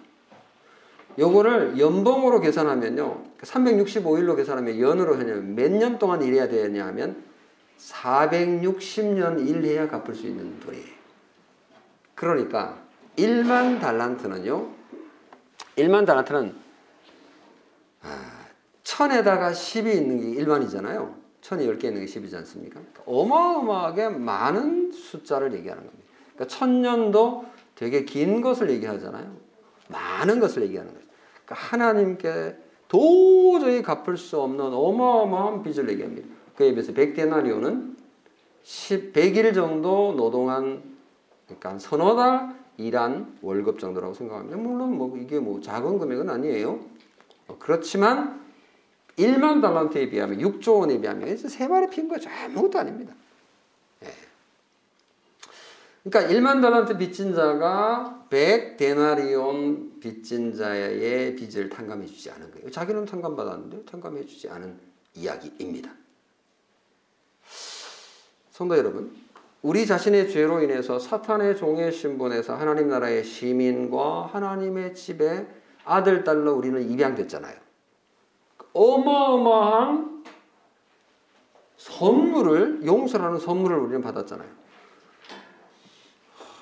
요거를 1.19 1.79
연봉으로 1.81 2.41
계산하면요. 2.41 3.25
365일로 3.43 4.37
계산하면 4.37 4.79
연으로 4.79 5.19
하면 5.19 5.57
몇 5.57 5.71
년 5.73 5.99
동안 5.99 6.23
일해야 6.23 6.49
되냐 6.49 6.87
하면 6.87 7.23
460년 7.79 9.47
일해야 9.49 9.89
갚을 9.89 10.15
수 10.15 10.27
있는 10.29 10.61
돈이에요. 10.61 10.87
그러니까 12.15 12.79
1만 13.17 13.81
달란트는요. 13.81 14.69
1만 15.77 16.07
달란트는 16.07 16.55
아, 18.03 18.47
천에다가 18.85 19.51
10이 19.51 19.93
있는 19.97 20.21
게 20.21 20.41
1만이잖아요. 20.43 21.20
천이 21.41 21.67
10개 21.67 21.85
있는 21.85 22.05
게 22.05 22.07
10이지 22.07 22.35
않습니까? 22.37 22.81
그러니까 22.81 23.03
어마어마하게 23.07 24.09
많은 24.11 24.93
숫자를 24.93 25.53
얘기하는 25.55 25.85
겁니다. 25.85 26.05
그러니까 26.35 26.57
천년도 26.57 27.45
되게 27.75 28.05
긴 28.05 28.41
것을 28.41 28.71
얘기하잖아요. 28.71 29.35
많은 29.89 30.41
것을 30.41 30.63
얘기하는 30.63 30.93
거죠. 30.93 31.07
그러니까 31.45 31.55
하나님께 31.55 32.57
도저히 32.89 33.83
갚을 33.83 34.17
수 34.17 34.41
없는 34.41 34.65
어마어마한 34.65 35.63
빚을 35.63 35.89
얘기합니다. 35.91 36.29
그에 36.57 36.73
비해서 36.73 36.93
100데나리오는 36.93 37.97
10, 38.63 39.13
100일 39.13 39.55
정도 39.55 40.13
노동한 40.17 40.83
그러니까 41.47 41.79
서너 41.79 42.17
달 42.17 42.55
일한 42.77 43.37
월급 43.43 43.79
정도라고 43.79 44.15
생각합니다. 44.15 44.57
물론 44.57 44.97
뭐 44.97 45.17
이게 45.17 45.39
뭐 45.39 45.61
작은 45.61 45.99
금액은 45.99 46.29
아니에요. 46.31 46.81
어, 47.49 47.57
그렇지만 47.59 48.41
1만 49.17 49.61
달란트에 49.61 50.09
비하면 50.11 50.39
6조 50.39 50.81
원에 50.81 51.01
비하면 51.01 51.37
세 51.37 51.69
발에 51.69 51.89
핀 51.91 52.09
거죠. 52.09 52.31
아무것도 52.31 52.79
아닙니다. 52.79 53.15
예. 54.05 54.09
그러니까 56.05 56.33
1만 56.33 56.63
달란트 56.63 56.97
빚진 56.97 57.35
자가 57.35 58.27
100 58.31 58.77
데나리온 58.77 60.01
빚진 60.01 60.55
자의 60.55 61.37
빚을 61.37 61.69
탕감해 61.69 62.07
주지 62.07 62.31
않은 62.31 62.51
거예요. 62.53 62.71
자기는 62.71 63.05
탕감받았는데 63.05 63.85
탕감해 63.85 64.25
주지 64.27 64.49
않은 64.49 64.79
이야기입니다. 65.15 65.91
성도 68.51 68.77
여러분, 68.77 69.15
우리 69.63 69.87
자신의 69.87 70.31
죄로 70.31 70.63
인해서 70.63 70.99
사탄의 70.99 71.57
종의 71.57 71.93
신분에서 71.93 72.55
하나님 72.55 72.89
나라의 72.89 73.25
시민과 73.25 74.27
하나님의 74.33 74.95
집에 74.95 75.47
아들, 75.85 76.25
딸로 76.25 76.55
우리는 76.55 76.91
입양됐잖아요. 76.91 77.70
어마어마한 78.73 80.25
선물을, 81.77 82.85
용서라는 82.85 83.39
선물을 83.39 83.77
우리는 83.79 84.03
받았잖아요. 84.03 84.49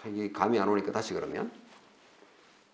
이게 0.06 0.32
감이 0.32 0.58
안 0.58 0.68
오니까 0.68 0.92
다시 0.92 1.12
그러면. 1.12 1.50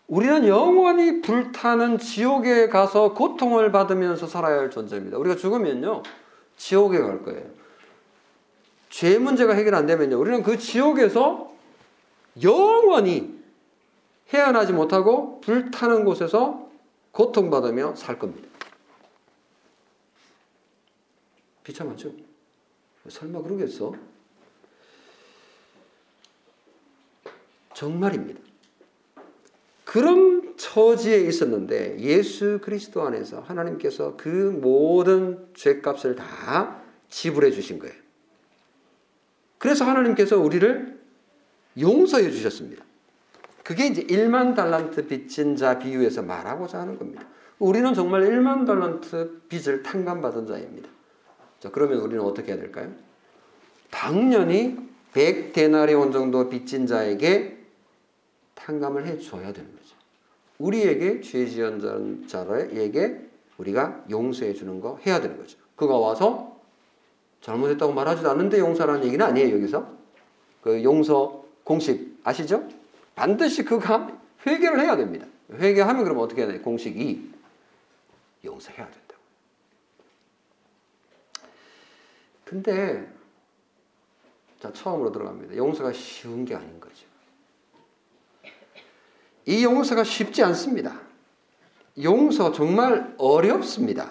우리는 0.06 0.46
영원히 0.46 1.22
불타는 1.22 1.98
지옥에 1.98 2.68
가서 2.68 3.14
고통을 3.14 3.72
받으면서 3.72 4.26
살아야 4.26 4.58
할 4.58 4.70
존재입니다. 4.70 5.16
우리가 5.16 5.36
죽으면요, 5.36 6.02
지옥에 6.56 6.98
갈 6.98 7.22
거예요. 7.22 7.42
죄 8.90 9.18
문제가 9.18 9.54
해결 9.54 9.74
안 9.74 9.86
되면요, 9.86 10.20
우리는 10.20 10.42
그 10.42 10.58
지옥에서 10.58 11.50
영원히 12.42 13.42
헤어나지 14.32 14.72
못하고 14.72 15.40
불타는 15.40 16.04
곳에서 16.04 16.68
고통받으며 17.12 17.94
살 17.94 18.18
겁니다. 18.18 18.53
비참하죠? 21.64 22.12
설마 23.08 23.42
그러겠어? 23.42 23.94
정말입니다. 27.74 28.40
그런 29.84 30.56
처지에 30.56 31.18
있었는데 31.20 31.98
예수 32.00 32.58
그리스도 32.62 33.02
안에서 33.02 33.40
하나님께서 33.40 34.16
그 34.16 34.28
모든 34.28 35.48
죄값을 35.54 36.16
다 36.16 36.82
지불해 37.08 37.50
주신 37.50 37.78
거예요. 37.78 37.94
그래서 39.58 39.84
하나님께서 39.84 40.38
우리를 40.38 41.00
용서해 41.78 42.30
주셨습니다. 42.30 42.84
그게 43.62 43.86
이제 43.86 44.04
1만 44.04 44.54
달란트 44.54 45.06
빚진 45.06 45.56
자 45.56 45.78
비유에서 45.78 46.22
말하고자 46.22 46.80
하는 46.80 46.98
겁니다. 46.98 47.26
우리는 47.58 47.94
정말 47.94 48.22
1만 48.24 48.66
달란트 48.66 49.42
빚을 49.48 49.82
탕감받은 49.82 50.46
자입니다. 50.46 50.93
자, 51.64 51.70
그러면 51.70 52.00
우리는 52.00 52.22
어떻게 52.22 52.52
해야 52.52 52.60
될까요? 52.60 52.92
당연히 53.90 54.76
100데나리온 55.14 56.12
정도 56.12 56.50
빚진 56.50 56.86
자에게 56.86 57.56
탕감을 58.54 59.06
해 59.06 59.18
줘야 59.18 59.50
되는 59.50 59.74
거죠. 59.74 59.96
우리에게 60.58 61.22
죄 61.22 61.46
지은 61.46 62.28
자에게 62.28 63.18
우리가 63.56 64.04
용서해 64.10 64.52
주는 64.52 64.78
거 64.82 64.98
해야 65.06 65.22
되는 65.22 65.38
거죠. 65.38 65.56
그가 65.74 65.96
와서 65.96 66.60
잘못했다고 67.40 67.94
말하지도 67.94 68.30
않는데 68.30 68.58
용서라는 68.58 69.06
얘기는 69.06 69.24
아니에요, 69.24 69.54
여기서. 69.54 69.90
그 70.60 70.84
용서 70.84 71.46
공식 71.64 72.20
아시죠? 72.24 72.68
반드시 73.14 73.64
그가 73.64 74.10
회개를 74.46 74.80
해야 74.80 74.98
됩니다. 74.98 75.26
회개하면 75.50 76.04
그럼 76.04 76.18
어떻게 76.18 76.42
해야 76.42 76.52
돼? 76.52 76.58
공식 76.58 77.00
2. 77.00 77.32
용서해야 78.44 78.84
된다고. 78.84 79.04
근데 82.44 83.06
자, 84.60 84.72
처음으로 84.72 85.12
들어갑니다. 85.12 85.56
용서가 85.56 85.92
쉬운 85.92 86.44
게 86.44 86.54
아닌 86.54 86.80
거죠. 86.80 87.04
이 89.46 89.62
용서가 89.64 90.04
쉽지 90.04 90.42
않습니다. 90.42 91.00
용서 92.02 92.50
정말 92.52 93.14
어렵습니다. 93.18 94.10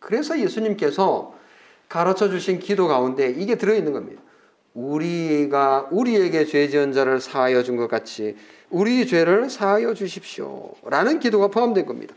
그래서 0.00 0.38
예수님께서 0.38 1.34
가르쳐 1.88 2.28
주신 2.28 2.58
기도 2.58 2.88
가운데 2.88 3.30
이게 3.30 3.56
들어있는 3.56 3.92
겁니다. 3.92 4.20
우리가 4.74 5.88
우리에게 5.90 6.44
죄 6.44 6.68
지은 6.68 6.92
자를 6.92 7.20
사하여 7.20 7.62
준 7.62 7.76
것 7.76 7.88
같이 7.88 8.36
우리 8.68 9.06
죄를 9.06 9.48
사하여 9.48 9.94
주십시오. 9.94 10.74
라는 10.84 11.18
기도가 11.20 11.48
포함된 11.48 11.86
겁니다. 11.86 12.14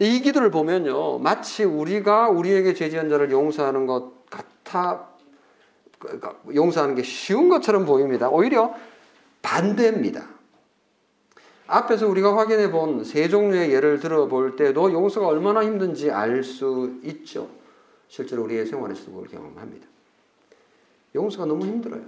이 0.00 0.20
기도를 0.20 0.50
보면요. 0.50 1.18
마치 1.18 1.64
우리가 1.64 2.28
우리에게 2.30 2.74
죄 2.74 2.88
지은 2.88 3.08
자를 3.08 3.30
용서하는 3.30 3.86
것 3.86 4.28
같아 4.30 5.08
그러니까 5.98 6.36
용서하는 6.54 6.94
게 6.94 7.02
쉬운 7.02 7.48
것처럼 7.48 7.84
보입니다. 7.84 8.28
오히려 8.28 8.74
반대입니다. 9.42 10.28
앞에서 11.66 12.06
우리가 12.08 12.36
확인해 12.36 12.70
본 12.70 13.04
세 13.04 13.28
종류의 13.28 13.72
예를 13.72 13.98
들어볼 14.00 14.56
때도 14.56 14.92
용서가 14.92 15.26
얼마나 15.26 15.64
힘든지 15.64 16.10
알 16.10 16.42
수 16.44 16.98
있죠. 17.02 17.50
실제로 18.08 18.44
우리의 18.44 18.66
생활에서도 18.66 19.10
그걸 19.12 19.28
경험합니다. 19.28 19.86
용서가 21.14 21.46
너무 21.46 21.66
힘들어요. 21.66 22.02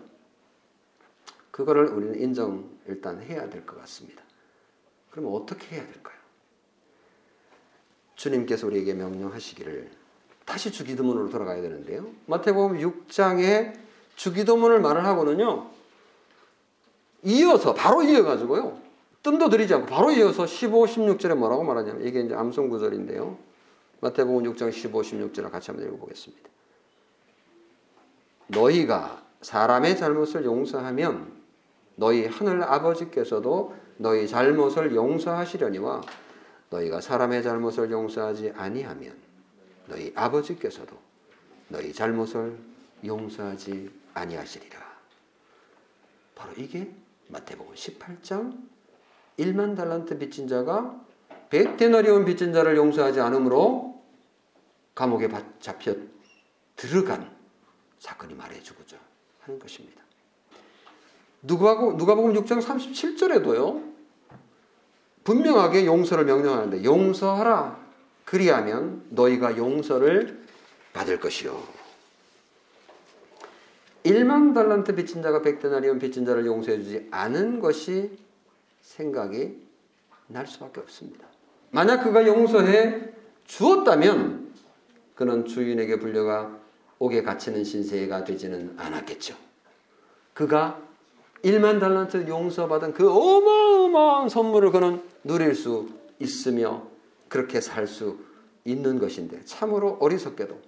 그거를 1.51 1.89
우리는 1.89 2.21
인정 2.21 2.71
일단 2.87 3.21
해야 3.23 3.51
될 3.51 3.67
것 3.67 3.79
같습니다. 3.81 4.23
그러면 5.11 5.35
어떻게 5.35 5.77
해야 5.77 5.85
될까요? 5.85 6.20
주님께서 8.21 8.67
우리에게 8.67 8.93
명령하시기를 8.93 9.91
다시 10.45 10.71
주기도문으로 10.71 11.31
돌아가야 11.31 11.63
되는데요. 11.63 12.07
마태복음 12.27 12.79
6장에 12.79 13.73
주기도문을 14.15 14.81
말을 14.81 15.07
하고는요. 15.07 15.71
이어서 17.23 17.73
바로 17.73 18.03
이어 18.03 18.23
가지고요. 18.23 18.79
뜸도 19.23 19.49
들이지 19.49 19.73
않고 19.73 19.87
바로 19.87 20.11
이어서 20.11 20.47
15, 20.47 20.85
16절에 20.85 21.35
뭐라고 21.35 21.65
말하냐면 21.65 22.07
이게 22.07 22.21
이제 22.21 22.35
암송 22.35 22.69
구절인데요. 22.69 23.39
마태복음 24.01 24.53
6장 24.53 24.71
15, 24.71 25.01
16절을 25.01 25.51
같이 25.51 25.71
한번 25.71 25.89
읽어 25.89 25.97
보겠습니다. 25.97 26.51
너희가 28.49 29.23
사람의 29.41 29.97
잘못을 29.97 30.45
용서하면 30.45 31.33
너희 31.97 32.27
하늘 32.27 32.63
아버지께서도 32.65 33.75
너희 33.97 34.29
잘못을 34.29 34.95
용서하시려니와 34.95 36.03
너희가 36.71 37.01
사람의 37.01 37.43
잘못을 37.43 37.91
용서하지 37.91 38.53
아니하면 38.57 39.17
너희 39.87 40.13
아버지께서도 40.15 40.97
너희 41.69 41.93
잘못을 41.93 42.59
용서하지 43.05 43.91
아니하시리라. 44.15 44.79
바로 46.35 46.53
이게 46.57 46.91
마태복음 47.29 47.75
18장 47.75 48.59
1만 49.39 49.77
달란트 49.77 50.19
빚진 50.19 50.49
자가 50.49 51.01
100데나리온 51.51 52.25
빚진 52.25 52.53
자를 52.53 52.77
용서하지 52.77 53.21
않으므로 53.21 54.03
감옥에 54.95 55.29
잡혀 55.61 55.95
들어간 56.77 57.37
사건이 57.99 58.35
말해주고자 58.35 58.97
하는 59.41 59.59
것입니다. 59.59 60.03
누가복음, 61.43 61.97
누가복음 61.97 62.33
6장 62.35 62.63
37절에도요. 62.63 63.90
분명하게 65.25 65.87
용서를 65.87 66.25
명령하는데 66.25 66.85
용서하라. 66.85 67.79
그리하면 68.25 69.03
너희가 69.11 69.57
용서를 69.57 70.45
받을 70.93 71.21
것이요. 71.21 71.61
1만 74.05 74.55
달란트 74.55 74.95
빚진 74.95 75.23
자가 75.23 75.41
100데나리온 75.43 76.01
빚진 76.01 76.25
자를 76.25 76.47
용서해 76.47 76.79
주지 76.83 77.09
않은 77.11 77.61
것이 77.61 78.17
생각이 78.83 79.61
날 80.29 80.47
수밖에 80.47 80.81
없습니다. 80.81 81.27
만약 81.71 82.03
그가 82.03 82.27
용서해 82.27 83.11
주었다면 83.45 84.55
그는 85.15 85.45
주인에게 85.45 85.99
불려가 85.99 86.57
옥에 86.99 87.23
갇히는 87.23 87.65
신세가 87.65 88.25
되지는 88.25 88.75
않았겠죠. 88.79 89.35
그가 90.35 90.81
1만 91.43 91.81
달란트 91.81 92.29
용서받은 92.29 92.93
그 92.93 93.11
어마어마한 93.11 94.29
선물을 94.29 94.73
그는 94.73 95.03
누릴 95.25 95.55
수 95.55 95.89
있으며 96.19 96.87
그렇게 97.29 97.61
살 97.61 97.87
수 97.87 98.19
있는 98.65 98.99
것인데 98.99 99.45
참으로 99.45 99.97
어리석게도 100.01 100.61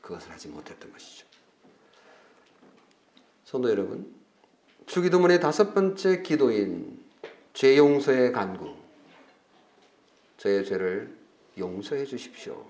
그것을 0.00 0.32
하지 0.32 0.48
못했던 0.48 0.92
것이죠. 0.92 1.26
성도 3.44 3.70
여러분, 3.70 4.12
주기도문의 4.86 5.40
다섯 5.40 5.74
번째 5.74 6.22
기도인 6.22 6.98
죄 7.52 7.76
용서의 7.76 8.32
간구, 8.32 8.74
저의 10.38 10.64
죄를 10.64 11.16
용서해 11.56 12.04
주십시오. 12.04 12.64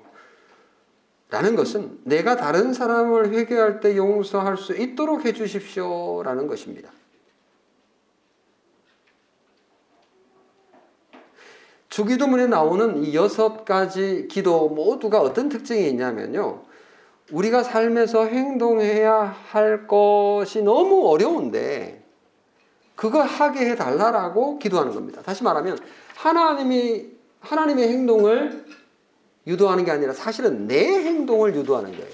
라는 1.30 1.56
것은 1.56 2.00
내가 2.04 2.36
다른 2.36 2.72
사람을 2.72 3.30
회개할 3.32 3.80
때 3.80 3.96
용서할 3.96 4.56
수 4.56 4.74
있도록 4.74 5.26
해 5.26 5.32
주십시오. 5.32 6.22
라는 6.22 6.46
것입니다. 6.46 6.90
주기도문에 11.88 12.46
나오는 12.46 13.02
이 13.02 13.14
여섯 13.14 13.64
가지 13.64 14.28
기도 14.28 14.68
모두가 14.68 15.20
어떤 15.20 15.48
특징이 15.48 15.88
있냐면요. 15.88 16.64
우리가 17.30 17.62
삶에서 17.62 18.26
행동해야 18.26 19.22
할 19.50 19.86
것이 19.86 20.62
너무 20.62 21.08
어려운데 21.08 22.04
그거 22.94 23.22
하게 23.22 23.70
해달라라고 23.70 24.58
기도하는 24.58 24.92
겁니다. 24.92 25.22
다시 25.22 25.44
말하면 25.44 25.78
하나님이 26.16 27.06
하나님의 27.40 27.88
행동을 27.88 28.64
유도하는 29.46 29.84
게 29.84 29.90
아니라 29.90 30.12
사실은 30.12 30.66
내 30.66 30.84
행동을 30.84 31.54
유도하는 31.54 31.92
거예요. 31.92 32.12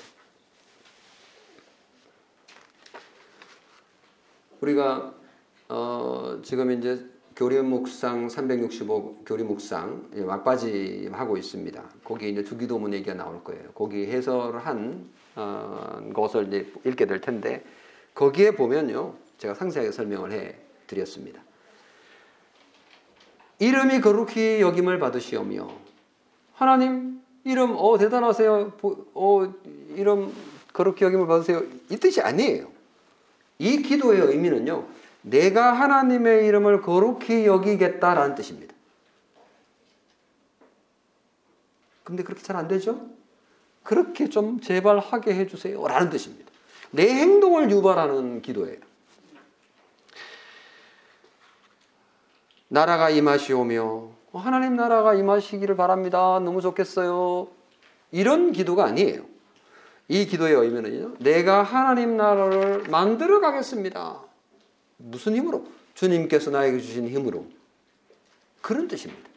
우리가 4.60 5.14
어, 5.68 6.38
지금 6.42 6.70
이제 6.70 7.13
교리 7.36 7.60
묵상 7.60 8.28
365 8.28 9.24
교리 9.26 9.42
묵상 9.42 10.10
막바지 10.26 11.08
하고 11.12 11.36
있습니다. 11.36 11.82
거기에 12.04 12.28
이제 12.28 12.44
주기도문 12.44 12.94
얘기가 12.94 13.14
나올 13.14 13.42
거예요. 13.42 13.70
거기 13.74 14.06
해설한 14.06 15.04
어, 15.36 16.10
것을 16.14 16.46
이제 16.46 16.72
읽게 16.84 17.06
될 17.06 17.20
텐데 17.20 17.64
거기에 18.14 18.52
보면요. 18.52 19.14
제가 19.38 19.54
상세하게 19.54 19.90
설명을 19.90 20.30
해 20.30 20.54
드렸습니다. 20.86 21.42
이름이 23.58 24.00
거룩히 24.00 24.60
여김을 24.60 24.98
받으시오며 25.00 25.68
하나님 26.54 27.20
이름 27.42 27.74
어 27.76 27.98
대단하세요. 27.98 28.72
어 29.14 29.54
이름 29.96 30.32
거룩히 30.72 31.04
여김을 31.04 31.26
받으세요. 31.26 31.62
이 31.90 31.96
뜻이 31.96 32.20
아니에요. 32.20 32.68
이 33.58 33.82
기도의 33.82 34.20
의미는요. 34.20 34.86
내가 35.24 35.72
하나님의 35.72 36.46
이름을 36.46 36.82
거룩히 36.82 37.46
여기겠다라는 37.46 38.34
뜻입니다. 38.34 38.74
근데 42.04 42.22
그렇게 42.22 42.42
잘 42.42 42.56
안 42.56 42.68
되죠? 42.68 43.00
그렇게 43.82 44.28
좀 44.28 44.60
제발 44.60 44.98
하게 44.98 45.34
해주세요. 45.34 45.86
라는 45.86 46.10
뜻입니다. 46.10 46.50
내 46.90 47.08
행동을 47.08 47.70
유발하는 47.70 48.42
기도예요. 48.42 48.78
나라가 52.68 53.10
임하시오며 53.10 53.82
어, 54.32 54.38
하나님 54.38 54.76
나라가 54.76 55.14
임하시기를 55.14 55.76
바랍니다. 55.76 56.40
너무 56.40 56.60
좋겠어요. 56.60 57.48
이런 58.10 58.52
기도가 58.52 58.84
아니에요. 58.84 59.24
이 60.08 60.26
기도의 60.26 60.54
의미는요. 60.54 61.16
내가 61.20 61.62
하나님 61.62 62.16
나라를 62.16 62.84
만들어 62.90 63.40
가겠습니다. 63.40 64.23
무슨 64.96 65.36
힘으로? 65.36 65.66
주님께서 65.94 66.50
나에게 66.50 66.78
주신 66.80 67.08
힘으로. 67.08 67.46
그런 68.60 68.88
뜻입니다. 68.88 69.28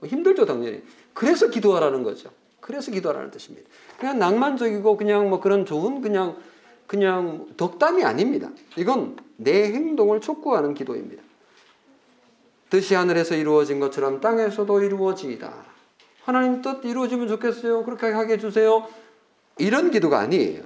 뭐 0.00 0.08
힘들죠, 0.08 0.46
당연히. 0.46 0.82
그래서 1.14 1.48
기도하라는 1.48 2.02
거죠. 2.02 2.30
그래서 2.60 2.90
기도하라는 2.90 3.30
뜻입니다. 3.30 3.68
그냥 3.98 4.18
낭만적이고 4.18 4.96
그냥 4.96 5.30
뭐 5.30 5.40
그런 5.40 5.64
좋은 5.64 6.00
그냥 6.00 6.36
그냥 6.86 7.46
덕담이 7.56 8.02
아닙니다. 8.04 8.50
이건 8.76 9.16
내 9.36 9.72
행동을 9.72 10.20
촉구하는 10.20 10.74
기도입니다. 10.74 11.22
뜻이 12.70 12.94
하늘에서 12.94 13.34
이루어진 13.34 13.80
것처럼 13.80 14.20
땅에서도 14.20 14.82
이루어지이다. 14.82 15.52
하나님 16.24 16.62
뜻 16.62 16.84
이루어지면 16.84 17.28
좋겠어요. 17.28 17.84
그렇게 17.84 18.06
하게 18.08 18.34
해주세요. 18.34 18.86
이런 19.58 19.90
기도가 19.90 20.18
아니에요. 20.20 20.62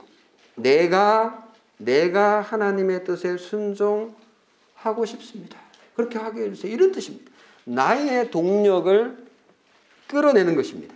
내가 0.54 1.41
내가 1.84 2.40
하나님의 2.40 3.04
뜻에 3.04 3.36
순종하고 3.36 5.04
싶습니다. 5.06 5.58
그렇게 5.96 6.18
하게 6.18 6.44
해주세요. 6.44 6.72
이런 6.72 6.92
뜻입니다. 6.92 7.30
나의 7.64 8.30
동력을 8.30 9.16
끌어내는 10.08 10.54
것입니다. 10.56 10.94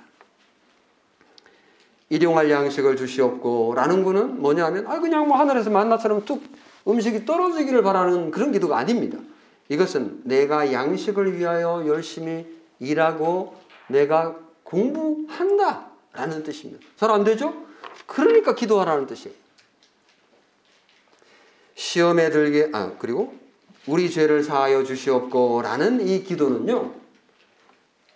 일용할 2.09 2.51
양식을 2.51 2.97
주시옵고 2.97 3.75
라는 3.75 4.05
거는 4.05 4.41
뭐냐면 4.41 4.87
아 4.87 5.01
그냥 5.01 5.27
뭐 5.27 5.37
하늘에서 5.39 5.71
만나처럼 5.71 6.25
뚝 6.25 6.43
음식이 6.87 7.25
떨어지기를 7.25 7.83
바라는 7.83 8.31
그런 8.31 8.53
기도가 8.53 8.79
아닙니다. 8.79 9.19
이것은 9.69 10.21
내가 10.23 10.73
양식을 10.73 11.37
위하여 11.37 11.85
열심히 11.87 12.47
일하고 12.79 13.57
내가 13.89 14.37
공부한다 14.63 15.89
라는 16.13 16.43
뜻입니다. 16.45 16.87
잘 16.97 17.11
안 17.11 17.25
되죠? 17.25 17.55
그러니까 18.07 18.55
기도하라는 18.55 19.07
뜻이에요. 19.07 19.46
시험에 21.77 22.31
들게 22.31 22.71
아 22.73 22.93
그리고 22.99 23.35
우리 23.87 24.11
죄를 24.11 24.43
사하여 24.43 24.83
주시옵고라는 24.83 26.07
이 26.07 26.25
기도는요. 26.25 26.93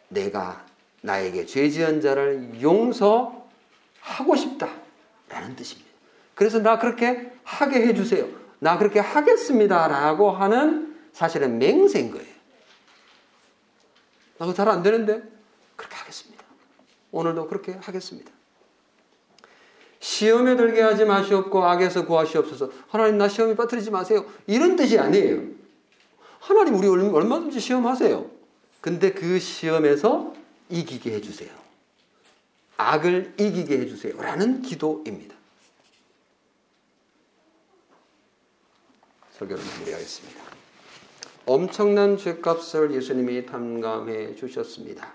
내가 0.09 0.67
나에게 1.03 1.47
죄 1.47 1.71
지은 1.71 2.01
자를 2.01 2.61
용서하고 2.61 4.35
싶다라는 4.37 5.55
뜻입니다. 5.57 5.89
그래서 6.35 6.59
나 6.59 6.79
그렇게 6.79 7.33
하게 7.45 7.87
해 7.87 7.95
주세요. 7.95 8.27
나 8.59 8.79
그렇게 8.79 8.99
하겠습니다라고 8.99 10.31
하는 10.33 10.97
사실은 11.13 11.59
맹세인 11.59 12.11
거예요. 12.11 12.27
나 14.39 14.47
그거 14.47 14.55
잘안 14.55 14.83
되는데 14.83 15.23
그렇게 15.77 15.95
하겠습니다. 15.97 16.43
오늘도 17.13 17.47
그렇게 17.47 17.73
하겠습니다. 17.73 18.33
시험에 20.01 20.57
들게 20.57 20.81
하지 20.81 21.05
마시옵고 21.05 21.63
악에서 21.65 22.07
구하시옵소서. 22.07 22.71
하나님 22.89 23.19
나 23.19 23.29
시험에 23.29 23.55
빠뜨리지 23.55 23.91
마세요. 23.91 24.25
이런 24.47 24.75
뜻이 24.75 24.99
아니에요. 24.99 25.43
하나님 26.41 26.75
우리 26.75 26.89
얼마든지 26.89 27.61
시험하세요. 27.61 28.31
근데 28.81 29.13
그 29.13 29.39
시험에서 29.39 30.35
이기게 30.71 31.13
해주세요. 31.13 31.51
악을 32.79 33.35
이기게 33.39 33.79
해주세요. 33.81 34.17
라는 34.21 34.63
기도입니다. 34.63 35.35
설교를 39.37 39.63
마무리하겠습니다. 39.63 40.41
엄청난 41.45 42.17
죄값을 42.17 42.95
예수님이 42.95 43.45
탐감해 43.45 44.35
주셨습니다. 44.35 45.13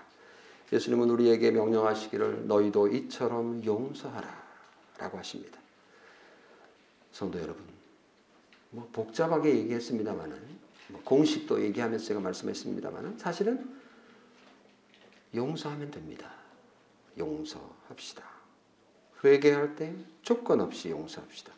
예수님은 0.72 1.10
우리에게 1.10 1.50
명령하시기를 1.50 2.46
너희도 2.46 2.88
이처럼 2.88 3.64
용서하라. 3.64 4.45
라고 4.98 5.18
하십니다. 5.18 5.58
성도 7.12 7.40
여러분, 7.40 7.62
뭐 8.70 8.88
복잡하게 8.92 9.56
얘기했습니다만은, 9.56 10.66
뭐 10.88 11.00
공식도 11.04 11.62
얘기하면서 11.62 12.04
제가 12.04 12.20
말씀했습니다만은, 12.20 13.18
사실은 13.18 13.76
용서하면 15.34 15.90
됩니다. 15.90 16.32
용서합시다. 17.18 18.22
회개할 19.24 19.76
때 19.76 19.94
조건 20.22 20.60
없이 20.60 20.90
용서합시다. 20.90 21.52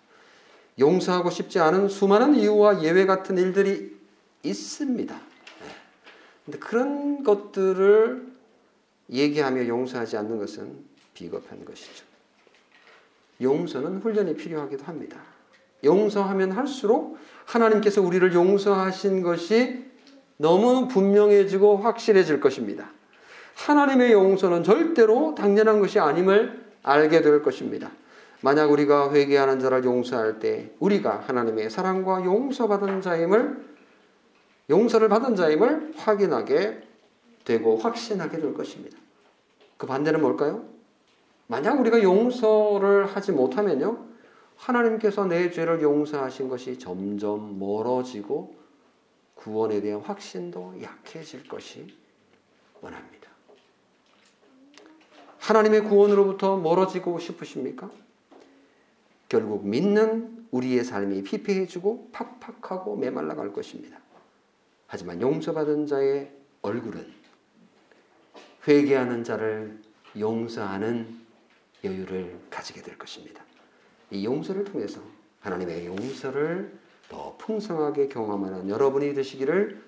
용서하고 0.79 1.31
싶지 1.31 1.59
않은 1.59 1.89
수많은 1.89 2.37
이유와 2.37 2.83
예외 2.83 3.05
같은 3.05 3.37
일들이 3.37 3.99
있습니다. 4.43 5.15
네. 5.15 5.67
근데 6.45 6.59
그런 6.59 7.25
것들을 7.25 8.33
얘기하며 9.11 9.67
용서하지 9.67 10.17
않는 10.19 10.39
것은 10.39 10.85
비겁한 11.15 11.65
것이죠. 11.65 12.05
용서는 13.41 13.99
훈련이 13.99 14.37
필요하기도 14.37 14.85
합니다. 14.85 15.19
용서하면 15.85 16.53
할수록 16.53 17.17
하나님께서 17.45 18.03
우리를 18.03 18.35
용서하신 18.35 19.23
것이 19.23 19.85
너무 20.37 20.89
분명해지고 20.89 21.79
확실해질 21.79 22.41
것입니다. 22.41 22.91
하나님의 23.55 24.13
용서는 24.13 24.63
절대로 24.63 25.35
당연한 25.37 25.81
것이 25.81 25.99
아님을 25.99 26.65
알게 26.83 27.23
될 27.23 27.43
것입니다. 27.43 27.91
만약 28.41 28.71
우리가 28.71 29.13
회개하는 29.13 29.59
자를 29.59 29.85
용서할 29.85 30.39
때 30.39 30.71
우리가 30.79 31.25
하나님의 31.27 31.71
사랑과 31.71 32.25
용서받은 32.25 33.03
자임을 33.03 33.69
용서를 34.71 35.09
받은 35.09 35.35
자임을 35.35 35.95
확인하게 35.97 36.83
되고 37.45 37.77
확신하게 37.77 38.39
될 38.39 38.55
것입니다. 38.55 38.97
그 39.77 39.87
반대는 39.87 40.21
뭘까요? 40.21 40.65
만약 41.49 41.81
우리가 41.81 42.03
용서를 42.03 43.07
하지 43.07 43.33
못하면요. 43.33 44.07
하나님께서 44.57 45.25
내 45.25 45.51
죄를 45.51 45.83
용서하신 45.83 46.49
것이 46.49 46.79
점점 46.79 47.59
멀어지고 47.59 48.55
구원에 49.35 49.81
대한 49.81 50.01
확신도 50.01 50.83
약해질 50.83 51.49
것이 51.49 51.95
원합니다. 52.83 53.31
하나님의 55.39 55.85
구원으로부터 55.85 56.59
멀어지고 56.59 57.19
싶으십니까? 57.19 57.91
결국 59.29 59.67
믿는 59.67 60.47
우리의 60.51 60.85
삶이 60.85 61.23
피폐해지고 61.23 62.11
팍팍하고 62.13 62.97
메말라 62.97 63.35
갈 63.35 63.53
것입니다. 63.53 63.99
하지만 64.87 65.21
용서받은 65.23 65.87
자의 65.87 66.31
얼굴은 66.61 67.07
회개하는 68.67 69.25
자를 69.25 69.81
용서하는 70.19 71.28
여유를 71.85 72.47
가지게 72.51 72.83
될 72.83 72.99
것입니다. 72.99 73.45
이 74.11 74.25
용서를 74.25 74.65
통해서 74.65 75.01
하나님의 75.41 75.87
용서를 75.87 76.79
더 77.09 77.37
풍성하게 77.37 78.09
경험하는 78.09 78.69
여러분이 78.69 79.15
되시기를 79.15 79.83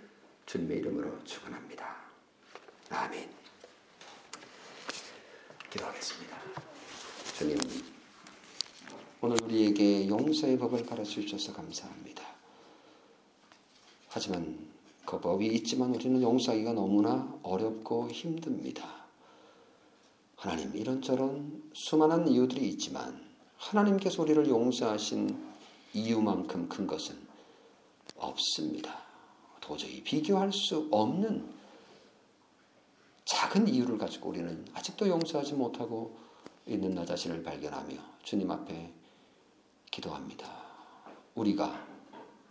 주님의 0.47 0.79
이름으로 0.79 1.23
축원합니다. 1.25 1.97
아멘. 2.91 3.29
기도하겠습니다. 5.71 6.37
주님, 7.37 7.59
오늘 9.21 9.37
우리에게 9.43 10.09
용서의 10.09 10.59
법을 10.59 10.85
가르쳐 10.87 11.21
주셔서 11.21 11.53
감사합니다. 11.53 12.25
하지만 14.09 14.59
그 15.07 15.21
법이 15.21 15.47
있지만 15.47 15.95
우리는 15.95 16.21
용서하기가 16.21 16.73
너무나 16.73 17.33
어렵고 17.43 18.09
힘듭니다. 18.11 19.00
하나님 20.41 20.75
이런저런 20.75 21.71
수많은 21.75 22.27
이유들이 22.27 22.67
있지만 22.71 23.23
하나님께서 23.59 24.23
우리를 24.23 24.49
용서하신 24.49 25.39
이유만큼 25.93 26.67
큰 26.67 26.87
것은 26.87 27.15
없습니다. 28.17 29.03
도저히 29.61 30.03
비교할 30.03 30.51
수 30.51 30.89
없는 30.91 31.47
작은 33.27 33.69
이유를 33.69 33.99
가지고 33.99 34.31
우리는 34.31 34.65
아직도 34.73 35.09
용서하지 35.09 35.53
못하고 35.53 36.17
있는 36.67 36.95
나 36.95 37.05
자신을 37.05 37.43
발견하며 37.43 37.97
주님 38.23 38.51
앞에 38.51 38.91
기도합니다. 39.91 40.51
우리가 41.35 41.87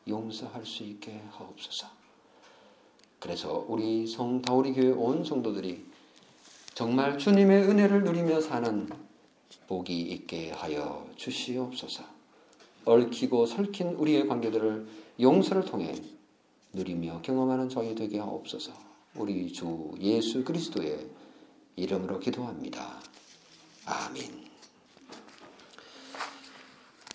용서할 0.07 0.63
수 0.63 0.83
있게 0.83 1.23
하옵소서. 1.31 1.87
그래서 3.19 3.65
우리 3.67 4.05
성 4.05 4.43
다우리 4.43 4.73
교회 4.73 4.91
온 4.91 5.23
성도들이 5.23 5.88
정말 6.73 7.17
주님의 7.17 7.63
은혜를 7.63 8.03
누리며 8.03 8.41
사는 8.41 8.89
복이 9.67 10.01
있게 10.01 10.51
하여 10.51 11.07
주시옵소서. 11.15 12.03
얽히고 12.85 13.45
설킨 13.45 13.89
우리의 13.89 14.27
관계들을 14.27 14.87
용서를 15.19 15.65
통해 15.65 15.93
누리며 16.73 17.21
경험하는 17.21 17.69
저희 17.69 17.93
되게 17.95 18.19
하옵소서. 18.19 18.71
우리 19.15 19.51
주 19.51 19.91
예수 19.99 20.43
그리스도의 20.43 21.09
이름으로 21.75 22.19
기도합니다. 22.19 23.01
아멘. 23.85 24.48